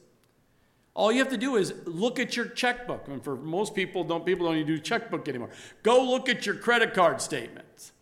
[0.94, 3.09] All you have to do is look at your checkbook.
[3.09, 5.50] And for most people, don't people don't even do checkbook anymore.
[5.83, 7.92] Go look at your credit card statements.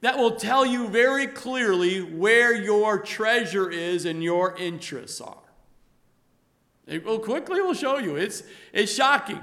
[0.00, 5.36] That will tell you very clearly where your treasure is and your interests are.
[6.86, 8.16] It will quickly will show you.
[8.16, 9.42] It's, it's shocking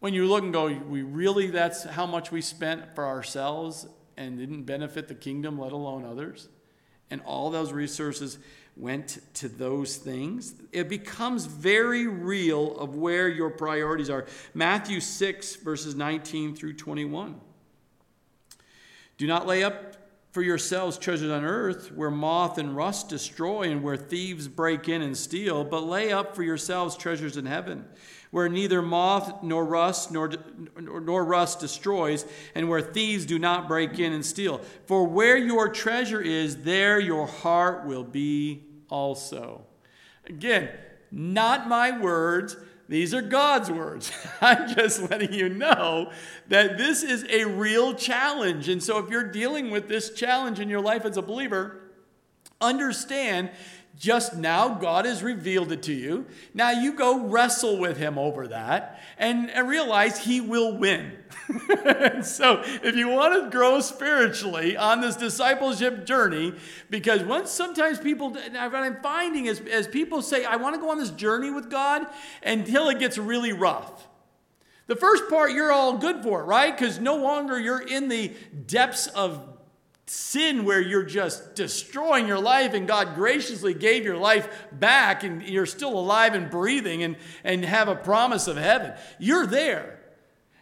[0.00, 4.38] when you look and go, we really, that's how much we spent for ourselves and
[4.38, 6.48] didn't benefit the kingdom, let alone others.
[7.10, 8.38] And all those resources
[8.76, 10.54] went to those things.
[10.72, 14.26] It becomes very real of where your priorities are.
[14.54, 17.40] Matthew 6, verses 19 through 21.
[19.18, 19.96] Do not lay up
[20.32, 25.02] for yourselves treasures on earth where moth and rust destroy and where thieves break in
[25.02, 27.84] and steal, but lay up for yourselves treasures in heaven
[28.30, 30.30] where neither moth nor rust nor,
[30.78, 34.60] nor rust destroys, and where thieves do not break in and steal.
[34.86, 39.66] For where your treasure is, there your heart will be also.
[40.26, 40.70] Again,
[41.10, 42.56] not my words.
[42.88, 44.12] These are God's words.
[44.40, 46.12] I'm just letting you know
[46.48, 48.68] that this is a real challenge.
[48.68, 51.80] And so, if you're dealing with this challenge in your life as a believer,
[52.60, 53.50] understand
[54.00, 56.24] just now, God has revealed it to you.
[56.54, 61.18] Now you go wrestle with Him over that and, and realize He will win.
[62.22, 66.54] so, if you want to grow spiritually on this discipleship journey,
[66.88, 70.90] because once sometimes people, what I'm finding is as people say, I want to go
[70.90, 72.06] on this journey with God
[72.42, 74.08] until it gets really rough.
[74.86, 76.74] The first part you're all good for, right?
[76.74, 78.32] Because no longer you're in the
[78.66, 79.49] depths of
[80.10, 85.40] sin where you're just destroying your life and God graciously gave your life back and
[85.40, 88.92] you're still alive and breathing and, and have a promise of heaven.
[89.20, 90.00] You're there.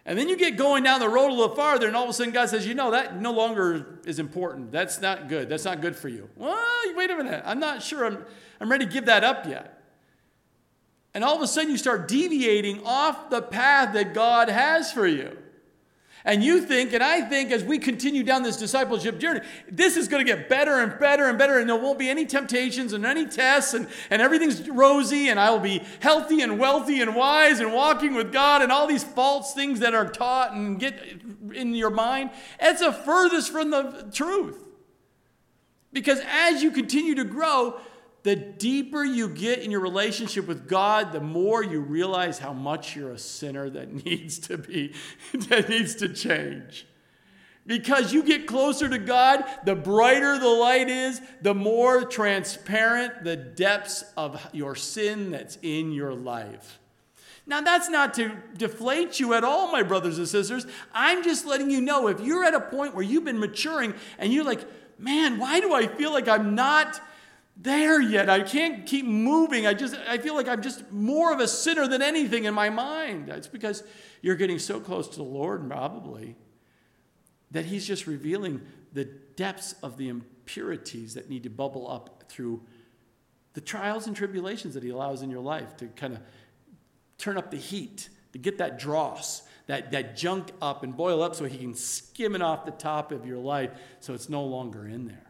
[0.04, 2.12] And then you get going down the road a little farther, and all of a
[2.12, 4.70] sudden God says, You know, that no longer is important.
[4.70, 5.48] That's not good.
[5.48, 6.28] That's not good for you.
[6.37, 6.58] Well,
[6.94, 7.42] wait a minute.
[7.46, 8.24] I'm not sure I'm,
[8.61, 9.82] I'm ready to give that up yet.
[11.14, 15.06] And all of a sudden you start deviating off the path that God has for
[15.06, 15.37] you.
[16.24, 20.09] And you think, and I think, as we continue down this discipleship journey, this is
[20.09, 23.07] going to get better and better and better, and there won't be any temptations and
[23.07, 27.61] any tests, and, and everything's rosy, and I will be healthy and wealthy and wise
[27.61, 30.94] and walking with God, and all these false things that are taught and get
[31.54, 32.31] in your mind.
[32.61, 34.64] It's the furthest from the truth.
[35.92, 37.81] Because as you continue to grow,
[38.28, 42.94] the deeper you get in your relationship with God, the more you realize how much
[42.94, 44.92] you're a sinner that needs to be,
[45.32, 46.86] that needs to change.
[47.66, 53.34] Because you get closer to God, the brighter the light is, the more transparent the
[53.34, 56.78] depths of your sin that's in your life.
[57.46, 60.66] Now, that's not to deflate you at all, my brothers and sisters.
[60.92, 64.34] I'm just letting you know if you're at a point where you've been maturing and
[64.34, 67.00] you're like, man, why do I feel like I'm not
[67.60, 68.30] there yet.
[68.30, 69.66] I can't keep moving.
[69.66, 72.70] I just I feel like I'm just more of a sinner than anything in my
[72.70, 73.28] mind.
[73.28, 73.82] It's because
[74.22, 76.36] you're getting so close to the Lord probably
[77.50, 78.60] that he's just revealing
[78.92, 82.62] the depths of the impurities that need to bubble up through
[83.54, 86.20] the trials and tribulations that he allows in your life to kind of
[87.16, 91.34] turn up the heat, to get that dross, that, that junk up and boil up
[91.34, 94.86] so he can skim it off the top of your life so it's no longer
[94.86, 95.28] in there.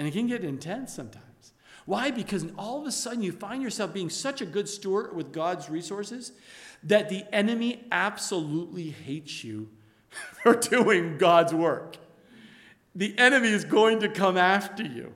[0.00, 1.52] And it can get intense sometimes.
[1.84, 2.10] Why?
[2.10, 5.68] Because all of a sudden you find yourself being such a good steward with God's
[5.68, 6.32] resources
[6.82, 9.68] that the enemy absolutely hates you
[10.42, 11.98] for doing God's work.
[12.94, 15.12] The enemy is going to come after you.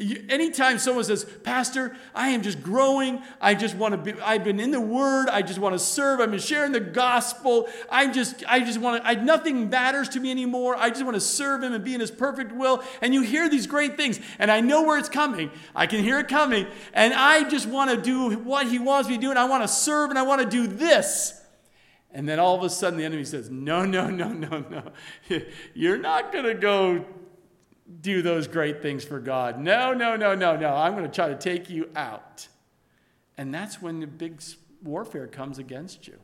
[0.00, 3.20] Anytime someone says, Pastor, I am just growing.
[3.40, 5.28] I just want to be, I've been in the Word.
[5.28, 6.20] I just want to serve.
[6.20, 7.68] I've been sharing the gospel.
[7.90, 10.76] I just, I just want to, I, nothing matters to me anymore.
[10.76, 12.80] I just want to serve Him and be in His perfect will.
[13.02, 15.50] And you hear these great things, and I know where it's coming.
[15.74, 16.68] I can hear it coming.
[16.94, 19.64] And I just want to do what He wants me to do, and I want
[19.64, 21.34] to serve, and I want to do this.
[22.12, 24.92] And then all of a sudden the enemy says, No, no, no, no, no.
[25.74, 27.04] You're not going to go
[28.00, 29.58] do those great things for God.
[29.58, 30.74] No, no, no, no, no.
[30.74, 32.48] I'm going to try to take you out.
[33.36, 34.42] And that's when the big
[34.82, 36.18] warfare comes against you.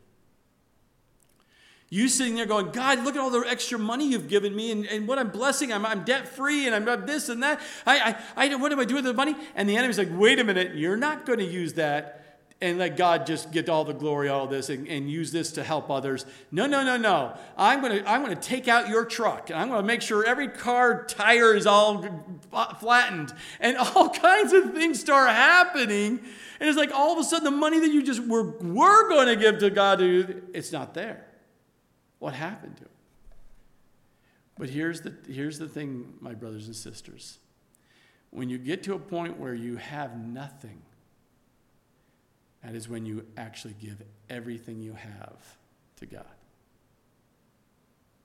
[1.90, 4.84] You sitting there going, God, look at all the extra money you've given me and,
[4.86, 5.72] and what I'm blessing.
[5.72, 7.60] I'm, I'm debt free and I'm this and that.
[7.86, 9.36] I, I, I, what do I do with the money?
[9.54, 12.23] And the enemy's like, wait a minute, you're not going to use that
[12.60, 15.64] and let God just get all the glory, all this, and, and use this to
[15.64, 16.24] help others.
[16.50, 17.36] No, no, no, no.
[17.56, 21.04] I'm to I'm to take out your truck, and I'm to make sure every car
[21.04, 22.06] tire is all
[22.80, 26.20] flattened, and all kinds of things start happening.
[26.60, 29.26] And it's like all of a sudden the money that you just were, were going
[29.26, 31.26] to give to God, it's not there.
[32.20, 32.90] What happened to it?
[34.56, 37.38] But here's the, here's the thing, my brothers and sisters.
[38.30, 40.80] When you get to a point where you have nothing,
[42.64, 45.56] that is when you actually give everything you have
[45.96, 46.24] to God.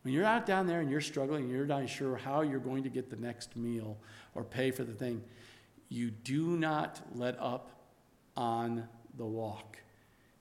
[0.03, 2.83] When you're out down there and you're struggling and you're not sure how you're going
[2.83, 3.97] to get the next meal
[4.33, 5.21] or pay for the thing,
[5.89, 7.69] you do not let up
[8.37, 8.87] on
[9.17, 9.77] the walk.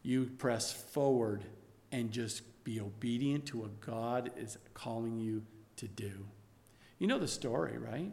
[0.03, 1.44] You press forward
[1.90, 5.42] and just be obedient to what God is calling you
[5.76, 6.12] to do.
[7.01, 8.12] You know the story, right?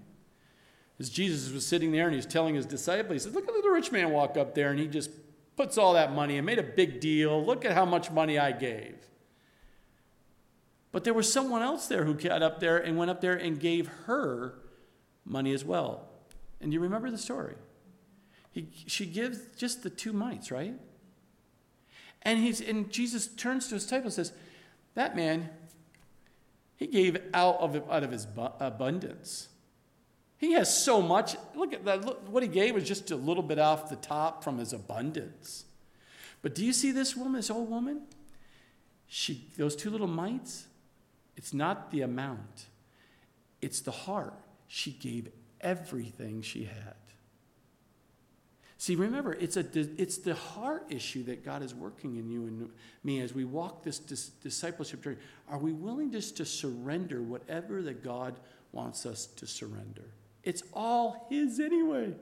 [0.99, 3.69] As Jesus was sitting there and he's telling his disciples, he says, Look at the
[3.69, 5.11] rich man walk up there, and he just
[5.55, 7.43] puts all that money and made a big deal.
[7.43, 8.95] Look at how much money I gave.
[10.91, 13.59] But there was someone else there who got up there and went up there and
[13.59, 14.55] gave her
[15.25, 16.07] money as well.
[16.61, 17.55] And you remember the story?
[18.51, 20.75] He, she gives just the two mites, right?
[22.21, 24.37] And, he's, and Jesus turns to his disciples and says,
[24.93, 25.49] That man,
[26.77, 28.25] he gave out of, out of his
[28.59, 29.49] abundance.
[30.45, 31.35] He has so much.
[31.55, 32.05] Look at that.
[32.05, 35.65] Look, what he gave was just a little bit off the top from his abundance.
[36.43, 38.03] But do you see this woman, this old woman?
[39.07, 40.67] She, those two little mites,
[41.35, 42.67] it's not the amount,
[43.59, 44.35] it's the heart.
[44.67, 45.29] She gave
[45.61, 46.93] everything she had.
[48.77, 49.65] See, remember, it's, a,
[49.99, 52.69] it's the heart issue that God is working in you and
[53.03, 55.17] me as we walk this discipleship journey.
[55.49, 58.39] Are we willing just to surrender whatever that God
[58.73, 60.11] wants us to surrender?
[60.45, 62.13] It's all His anyway.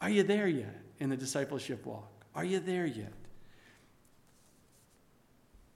[0.00, 2.26] Are you there yet in the discipleship walk?
[2.34, 3.12] Are you there yet?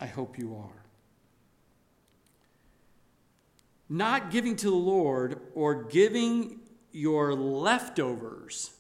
[0.01, 0.83] I hope you are.
[3.89, 6.61] Not giving to the Lord or giving
[6.93, 8.71] your leftovers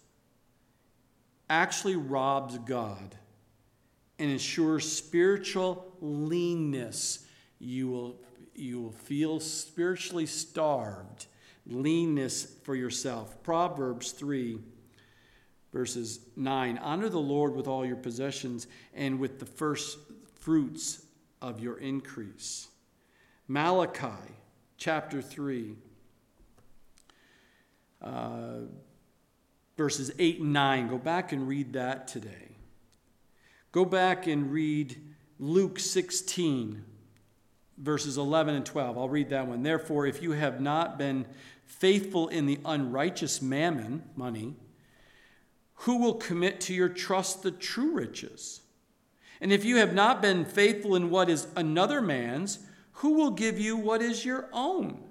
[1.48, 3.16] actually robs God
[4.18, 7.24] and ensures spiritual leanness.
[7.58, 8.20] You will
[8.58, 11.26] you will feel spiritually starved,
[11.68, 13.42] leanness for yourself.
[13.42, 14.58] Proverbs 3,
[15.72, 19.98] verses 9 Honor the Lord with all your possessions and with the first
[20.34, 21.04] fruits
[21.40, 22.68] of your increase.
[23.46, 24.34] Malachi
[24.76, 25.76] chapter 3,
[28.02, 28.50] uh,
[29.76, 30.88] verses 8 and 9.
[30.88, 32.56] Go back and read that today.
[33.72, 34.96] Go back and read
[35.38, 36.84] Luke 16
[37.78, 38.98] verses 11 and 12.
[38.98, 39.62] I'll read that one.
[39.62, 41.26] Therefore, if you have not been
[41.68, 44.54] faithful in the unrighteous mammon, money,
[45.82, 48.62] who will commit to your trust the true riches?
[49.40, 52.58] And if you have not been faithful in what is another man's,
[52.94, 55.04] who will give you what is your own?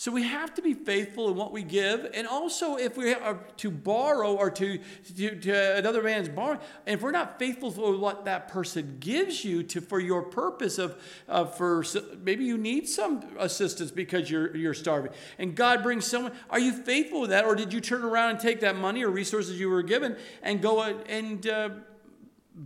[0.00, 2.08] So we have to be faithful in what we give.
[2.14, 4.78] And also, if we are to borrow or to,
[5.16, 9.64] to, to another man's borrowing, if we're not faithful for what that person gives you
[9.64, 11.84] to for your purpose of, of for
[12.22, 16.72] maybe you need some assistance because you're, you're starving, and God brings someone, are you
[16.72, 17.44] faithful with that?
[17.44, 20.62] Or did you turn around and take that money or resources you were given and
[20.62, 21.70] go and uh,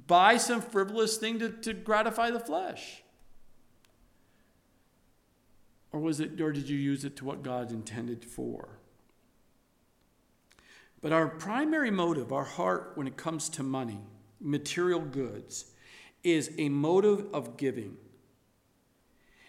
[0.06, 3.01] buy some frivolous thing to, to gratify the flesh?
[5.92, 8.80] Or was it or did you use it to what God intended for?
[11.00, 14.00] But our primary motive, our heart when it comes to money,
[14.40, 15.66] material goods,
[16.22, 17.96] is a motive of giving.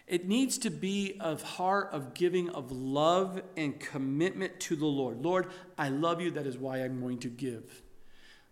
[0.06, 5.24] It needs to be a heart of giving of love and commitment to the Lord.
[5.24, 5.46] Lord,
[5.78, 6.30] I love you.
[6.32, 7.82] That is why I'm going to give.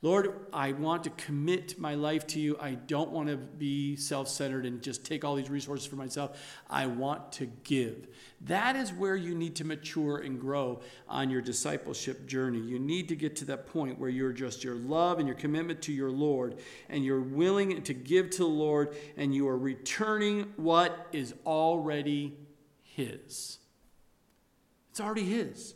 [0.04, 2.56] Lord, I want to commit my life to you.
[2.60, 6.36] I don't want to be self centered and just take all these resources for myself.
[6.68, 8.08] I want to give.
[8.40, 12.58] That is where you need to mature and grow on your discipleship journey.
[12.58, 15.80] You need to get to that point where you're just your love and your commitment
[15.82, 20.52] to your Lord, and you're willing to give to the Lord, and you are returning
[20.56, 22.36] what is already
[22.82, 23.58] His.
[24.90, 25.74] It's already His.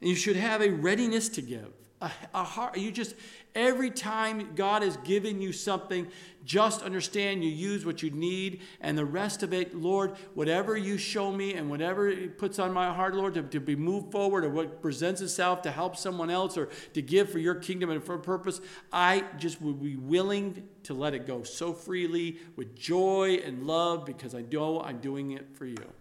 [0.00, 2.76] And you should have a readiness to give a, a heart.
[2.76, 3.14] You just,
[3.54, 6.08] every time God has given you something,
[6.44, 10.98] just understand you use what you need, and the rest of it, Lord, whatever you
[10.98, 14.44] show me and whatever it puts on my heart, Lord, to, to be moved forward
[14.44, 18.02] or what presents itself to help someone else or to give for your kingdom and
[18.02, 18.60] for a purpose,
[18.92, 24.04] I just would be willing to let it go so freely with joy and love
[24.04, 25.92] because I know I'm doing it for you.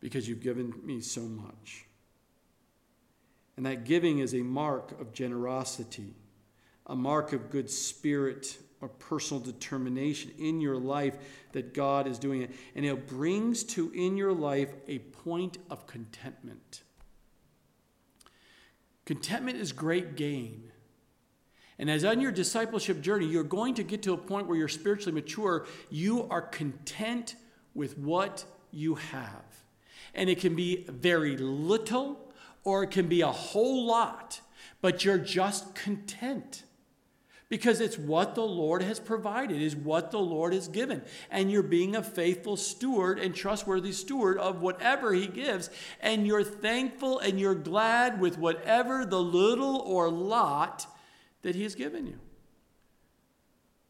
[0.00, 1.86] Because you've given me so much.
[3.56, 6.14] And that giving is a mark of generosity,
[6.86, 11.16] a mark of good spirit or personal determination in your life
[11.52, 12.50] that God is doing it.
[12.74, 16.82] And it brings to in your life a point of contentment.
[19.04, 20.70] Contentment is great gain.
[21.78, 24.68] And as on your discipleship journey, you're going to get to a point where you're
[24.68, 27.36] spiritually mature, you are content
[27.74, 29.44] with what you have.
[30.14, 32.23] And it can be very little
[32.64, 34.40] or it can be a whole lot,
[34.80, 36.64] but you're just content
[37.48, 41.02] because it's what the Lord has provided, is what the Lord has given.
[41.30, 45.70] And you're being a faithful steward and trustworthy steward of whatever He gives.
[46.00, 50.86] And you're thankful and you're glad with whatever the little or lot
[51.42, 52.18] that He has given you.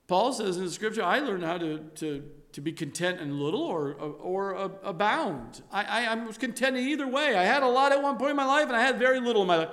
[0.09, 2.23] Paul says in the scripture, I learned how to, to
[2.55, 5.61] to be content in little or, or, abound.
[5.73, 7.37] I, I, I was content in either way.
[7.37, 9.43] I had a lot at one point in my life and I had very little
[9.43, 9.71] in my life.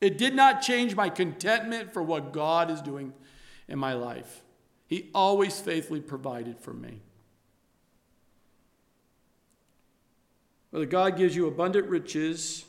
[0.00, 3.12] It did not change my contentment for what God is doing
[3.66, 4.42] in my life.
[4.86, 7.02] He always faithfully provided for me.
[10.70, 12.64] Whether God gives you abundant riches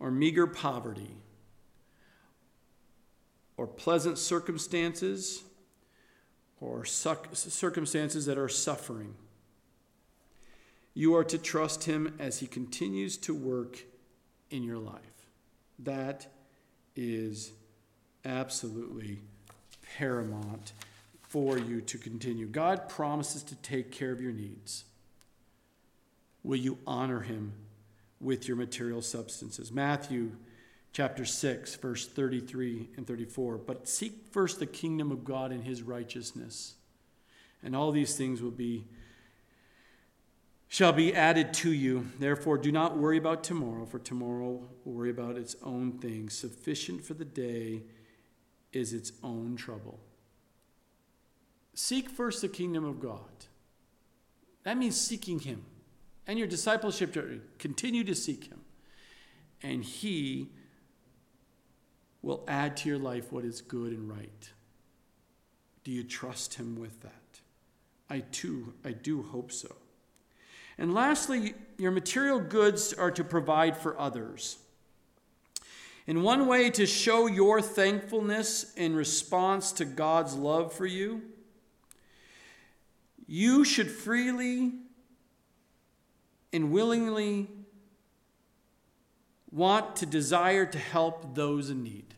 [0.00, 1.16] or meager poverty,
[3.56, 5.44] or pleasant circumstances
[6.64, 9.14] or circumstances that are suffering.
[10.94, 13.84] You are to trust Him as He continues to work
[14.50, 15.00] in your life.
[15.80, 16.26] That
[16.96, 17.52] is
[18.24, 19.20] absolutely
[19.98, 20.72] paramount
[21.28, 22.46] for you to continue.
[22.46, 24.84] God promises to take care of your needs.
[26.42, 27.52] Will you honor Him
[28.20, 29.70] with your material substances?
[29.70, 30.32] Matthew
[30.94, 33.58] chapter 6, verse 33 and 34.
[33.58, 36.76] But seek first the kingdom of God and his righteousness,
[37.62, 38.86] and all these things will be
[40.68, 42.06] shall be added to you.
[42.18, 46.34] Therefore, do not worry about tomorrow, for tomorrow will worry about its own things.
[46.34, 47.82] Sufficient for the day
[48.72, 50.00] is its own trouble.
[51.74, 53.46] Seek first the kingdom of God.
[54.64, 55.64] That means seeking Him.
[56.26, 58.60] And your discipleship journey, continue to seek Him.
[59.62, 60.50] And He
[62.24, 64.50] will add to your life what is good and right.
[65.84, 67.12] Do you trust him with that?
[68.08, 69.76] I too, I do hope so.
[70.78, 74.58] And lastly, your material goods are to provide for others.
[76.06, 81.22] In one way to show your thankfulness in response to God's love for you,
[83.26, 84.72] you should freely
[86.52, 87.48] and willingly
[89.54, 92.14] want to desire to help those in need.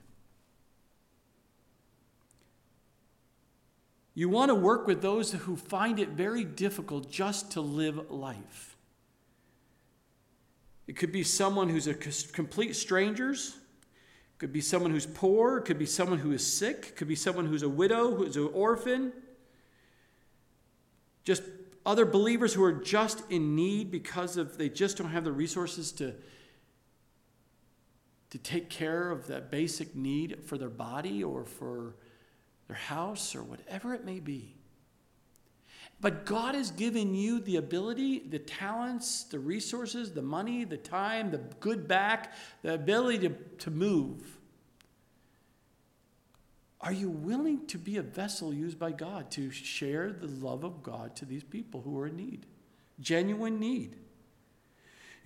[4.15, 8.77] You want to work with those who find it very difficult just to live life.
[10.87, 13.57] It could be someone who's a complete strangers.
[14.35, 15.59] It could be someone who's poor.
[15.59, 16.87] It could be someone who is sick.
[16.89, 19.13] It could be someone who's a widow, who's an orphan.
[21.25, 21.43] Just
[21.85, 25.93] other believers who are just in need because of they just don't have the resources
[25.93, 26.15] to,
[28.31, 31.97] to take care of that basic need for their body or for
[32.67, 34.57] their house, or whatever it may be.
[36.01, 41.31] But God has given you the ability, the talents, the resources, the money, the time,
[41.31, 44.37] the good back, the ability to, to move.
[46.81, 50.83] Are you willing to be a vessel used by God to share the love of
[50.83, 52.47] God to these people who are in need?
[53.01, 53.97] Genuine need.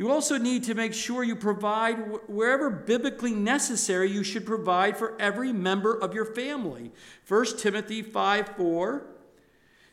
[0.00, 1.96] You also need to make sure you provide
[2.26, 6.90] wherever biblically necessary, you should provide for every member of your family.
[7.28, 9.06] 1 Timothy 5 4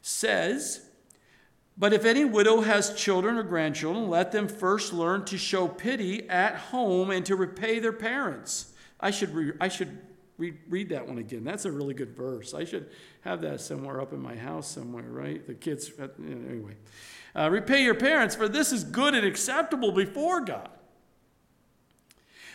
[0.01, 0.87] says,
[1.77, 6.29] But if any widow has children or grandchildren, let them first learn to show pity
[6.29, 8.73] at home and to repay their parents.
[9.01, 9.99] I should, re- I should
[10.37, 11.43] re- read that one again.
[11.43, 12.53] That's a really good verse.
[12.53, 12.91] I should
[13.25, 15.45] have that somewhere up in my house somewhere, right?
[15.45, 16.77] The kids, uh, anyway.
[17.37, 20.69] Uh, repay your parents, for this is good and acceptable before God.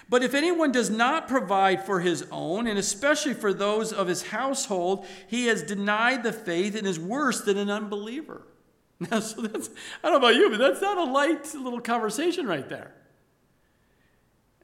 [0.09, 4.27] But if anyone does not provide for his own, and especially for those of his
[4.29, 8.43] household, he has denied the faith and is worse than an unbeliever.
[9.11, 9.69] Now, so that's,
[10.05, 12.95] I don't know about you, but that's not a light little conversation right there.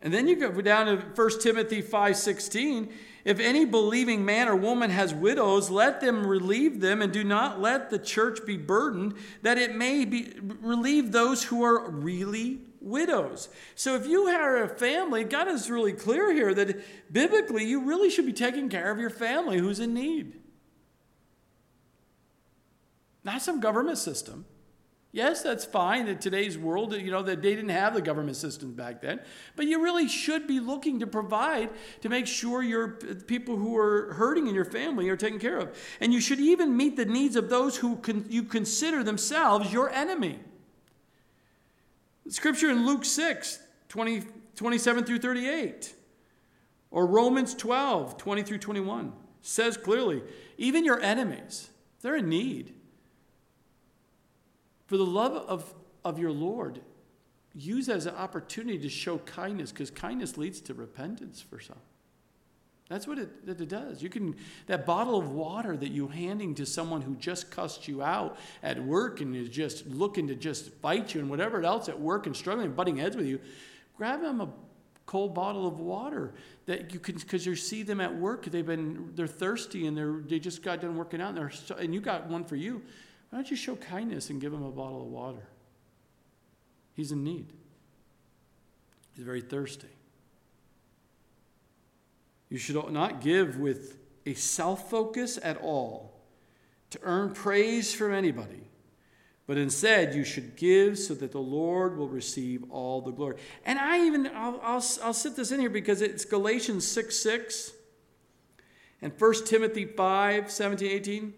[0.00, 2.92] And then you go down to 1 Timothy 5:16,
[3.28, 7.60] if any believing man or woman has widows, let them relieve them and do not
[7.60, 13.50] let the church be burdened that it may be relieve those who are really widows.
[13.74, 18.08] So if you have a family, God is really clear here that biblically you really
[18.08, 20.40] should be taking care of your family who's in need.
[23.24, 24.46] Not some government system.
[25.10, 28.74] Yes, that's fine in today's world, you know, that they didn't have the government systems
[28.74, 29.20] back then.
[29.56, 31.70] But you really should be looking to provide
[32.02, 32.88] to make sure your
[33.26, 35.76] people who are hurting in your family are taken care of.
[36.00, 39.88] And you should even meet the needs of those who con- you consider themselves your
[39.88, 40.40] enemy.
[42.28, 44.24] Scripture in Luke 6, 20,
[44.56, 45.94] 27 through 38,
[46.90, 50.22] or Romans 12, 20 through 21, says clearly
[50.58, 51.70] even your enemies,
[52.02, 52.74] they're in need.
[54.88, 55.74] For the love of,
[56.04, 56.80] of your Lord,
[57.54, 61.76] use as an opportunity to show kindness, because kindness leads to repentance for some.
[62.88, 64.02] That's what it, that it does.
[64.02, 64.34] You can
[64.66, 68.82] that bottle of water that you're handing to someone who just cussed you out at
[68.82, 72.34] work and is just looking to just fight you and whatever else at work and
[72.34, 73.40] struggling, and butting heads with you,
[73.94, 74.48] grab them a
[75.04, 76.32] cold bottle of water
[76.64, 78.46] that you can because you see them at work.
[78.46, 81.92] They've been they're thirsty and they're they just got done working out and they're and
[81.92, 82.80] you got one for you.
[83.30, 85.46] Why don't you show kindness and give him a bottle of water?
[86.94, 87.52] He's in need,
[89.14, 89.88] he's very thirsty.
[92.48, 96.14] You should not give with a self focus at all
[96.90, 98.70] to earn praise from anybody,
[99.46, 103.36] but instead you should give so that the Lord will receive all the glory.
[103.66, 107.72] And I even, I'll, I'll, I'll sit this in here because it's Galatians 6 6
[109.02, 111.34] and 1 Timothy 5 17, 18.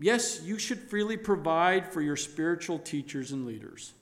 [0.00, 3.92] Yes, you should freely provide for your spiritual teachers and leaders.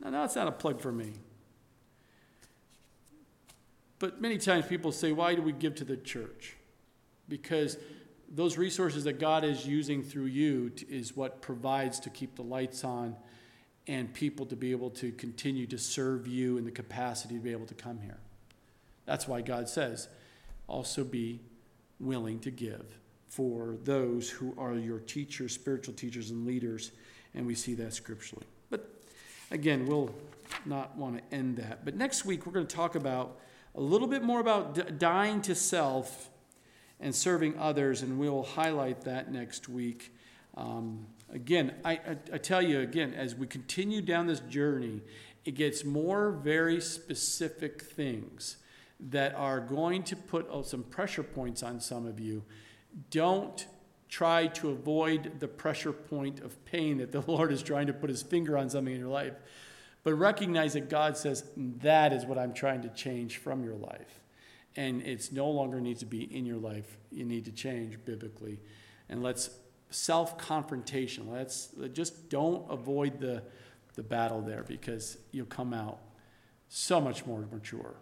[0.00, 1.12] Now, that's not a plug for me.
[3.98, 6.56] But many times people say, why do we give to the church?
[7.28, 7.76] Because
[8.28, 12.82] those resources that God is using through you is what provides to keep the lights
[12.82, 13.14] on
[13.86, 17.52] and people to be able to continue to serve you in the capacity to be
[17.52, 18.18] able to come here.
[19.04, 20.08] That's why God says,
[20.66, 21.40] also be
[22.00, 22.86] willing to give
[23.32, 26.92] for those who are your teachers, spiritual teachers, and leaders.
[27.34, 28.44] And we see that scripturally.
[28.68, 28.86] But
[29.50, 30.14] again, we'll
[30.66, 31.82] not want to end that.
[31.82, 33.38] But next week, we're going to talk about
[33.74, 36.28] a little bit more about dying to self
[37.00, 40.14] and serving others, and we'll highlight that next week.
[40.54, 45.00] Um, again, I, I, I tell you again, as we continue down this journey,
[45.46, 48.58] it gets more very specific things
[49.00, 52.42] that are going to put oh, some pressure points on some of you
[53.10, 53.66] don't
[54.08, 58.10] try to avoid the pressure point of pain that the Lord is trying to put
[58.10, 59.34] his finger on something in your life,
[60.04, 64.20] but recognize that God says, That is what I'm trying to change from your life.
[64.76, 66.96] And it's no longer needs to be in your life.
[67.10, 68.60] You need to change biblically.
[69.08, 69.50] And let's
[69.90, 71.30] self confrontation.
[71.30, 73.42] Let's just don't avoid the,
[73.94, 75.98] the battle there because you'll come out
[76.68, 77.96] so much more mature.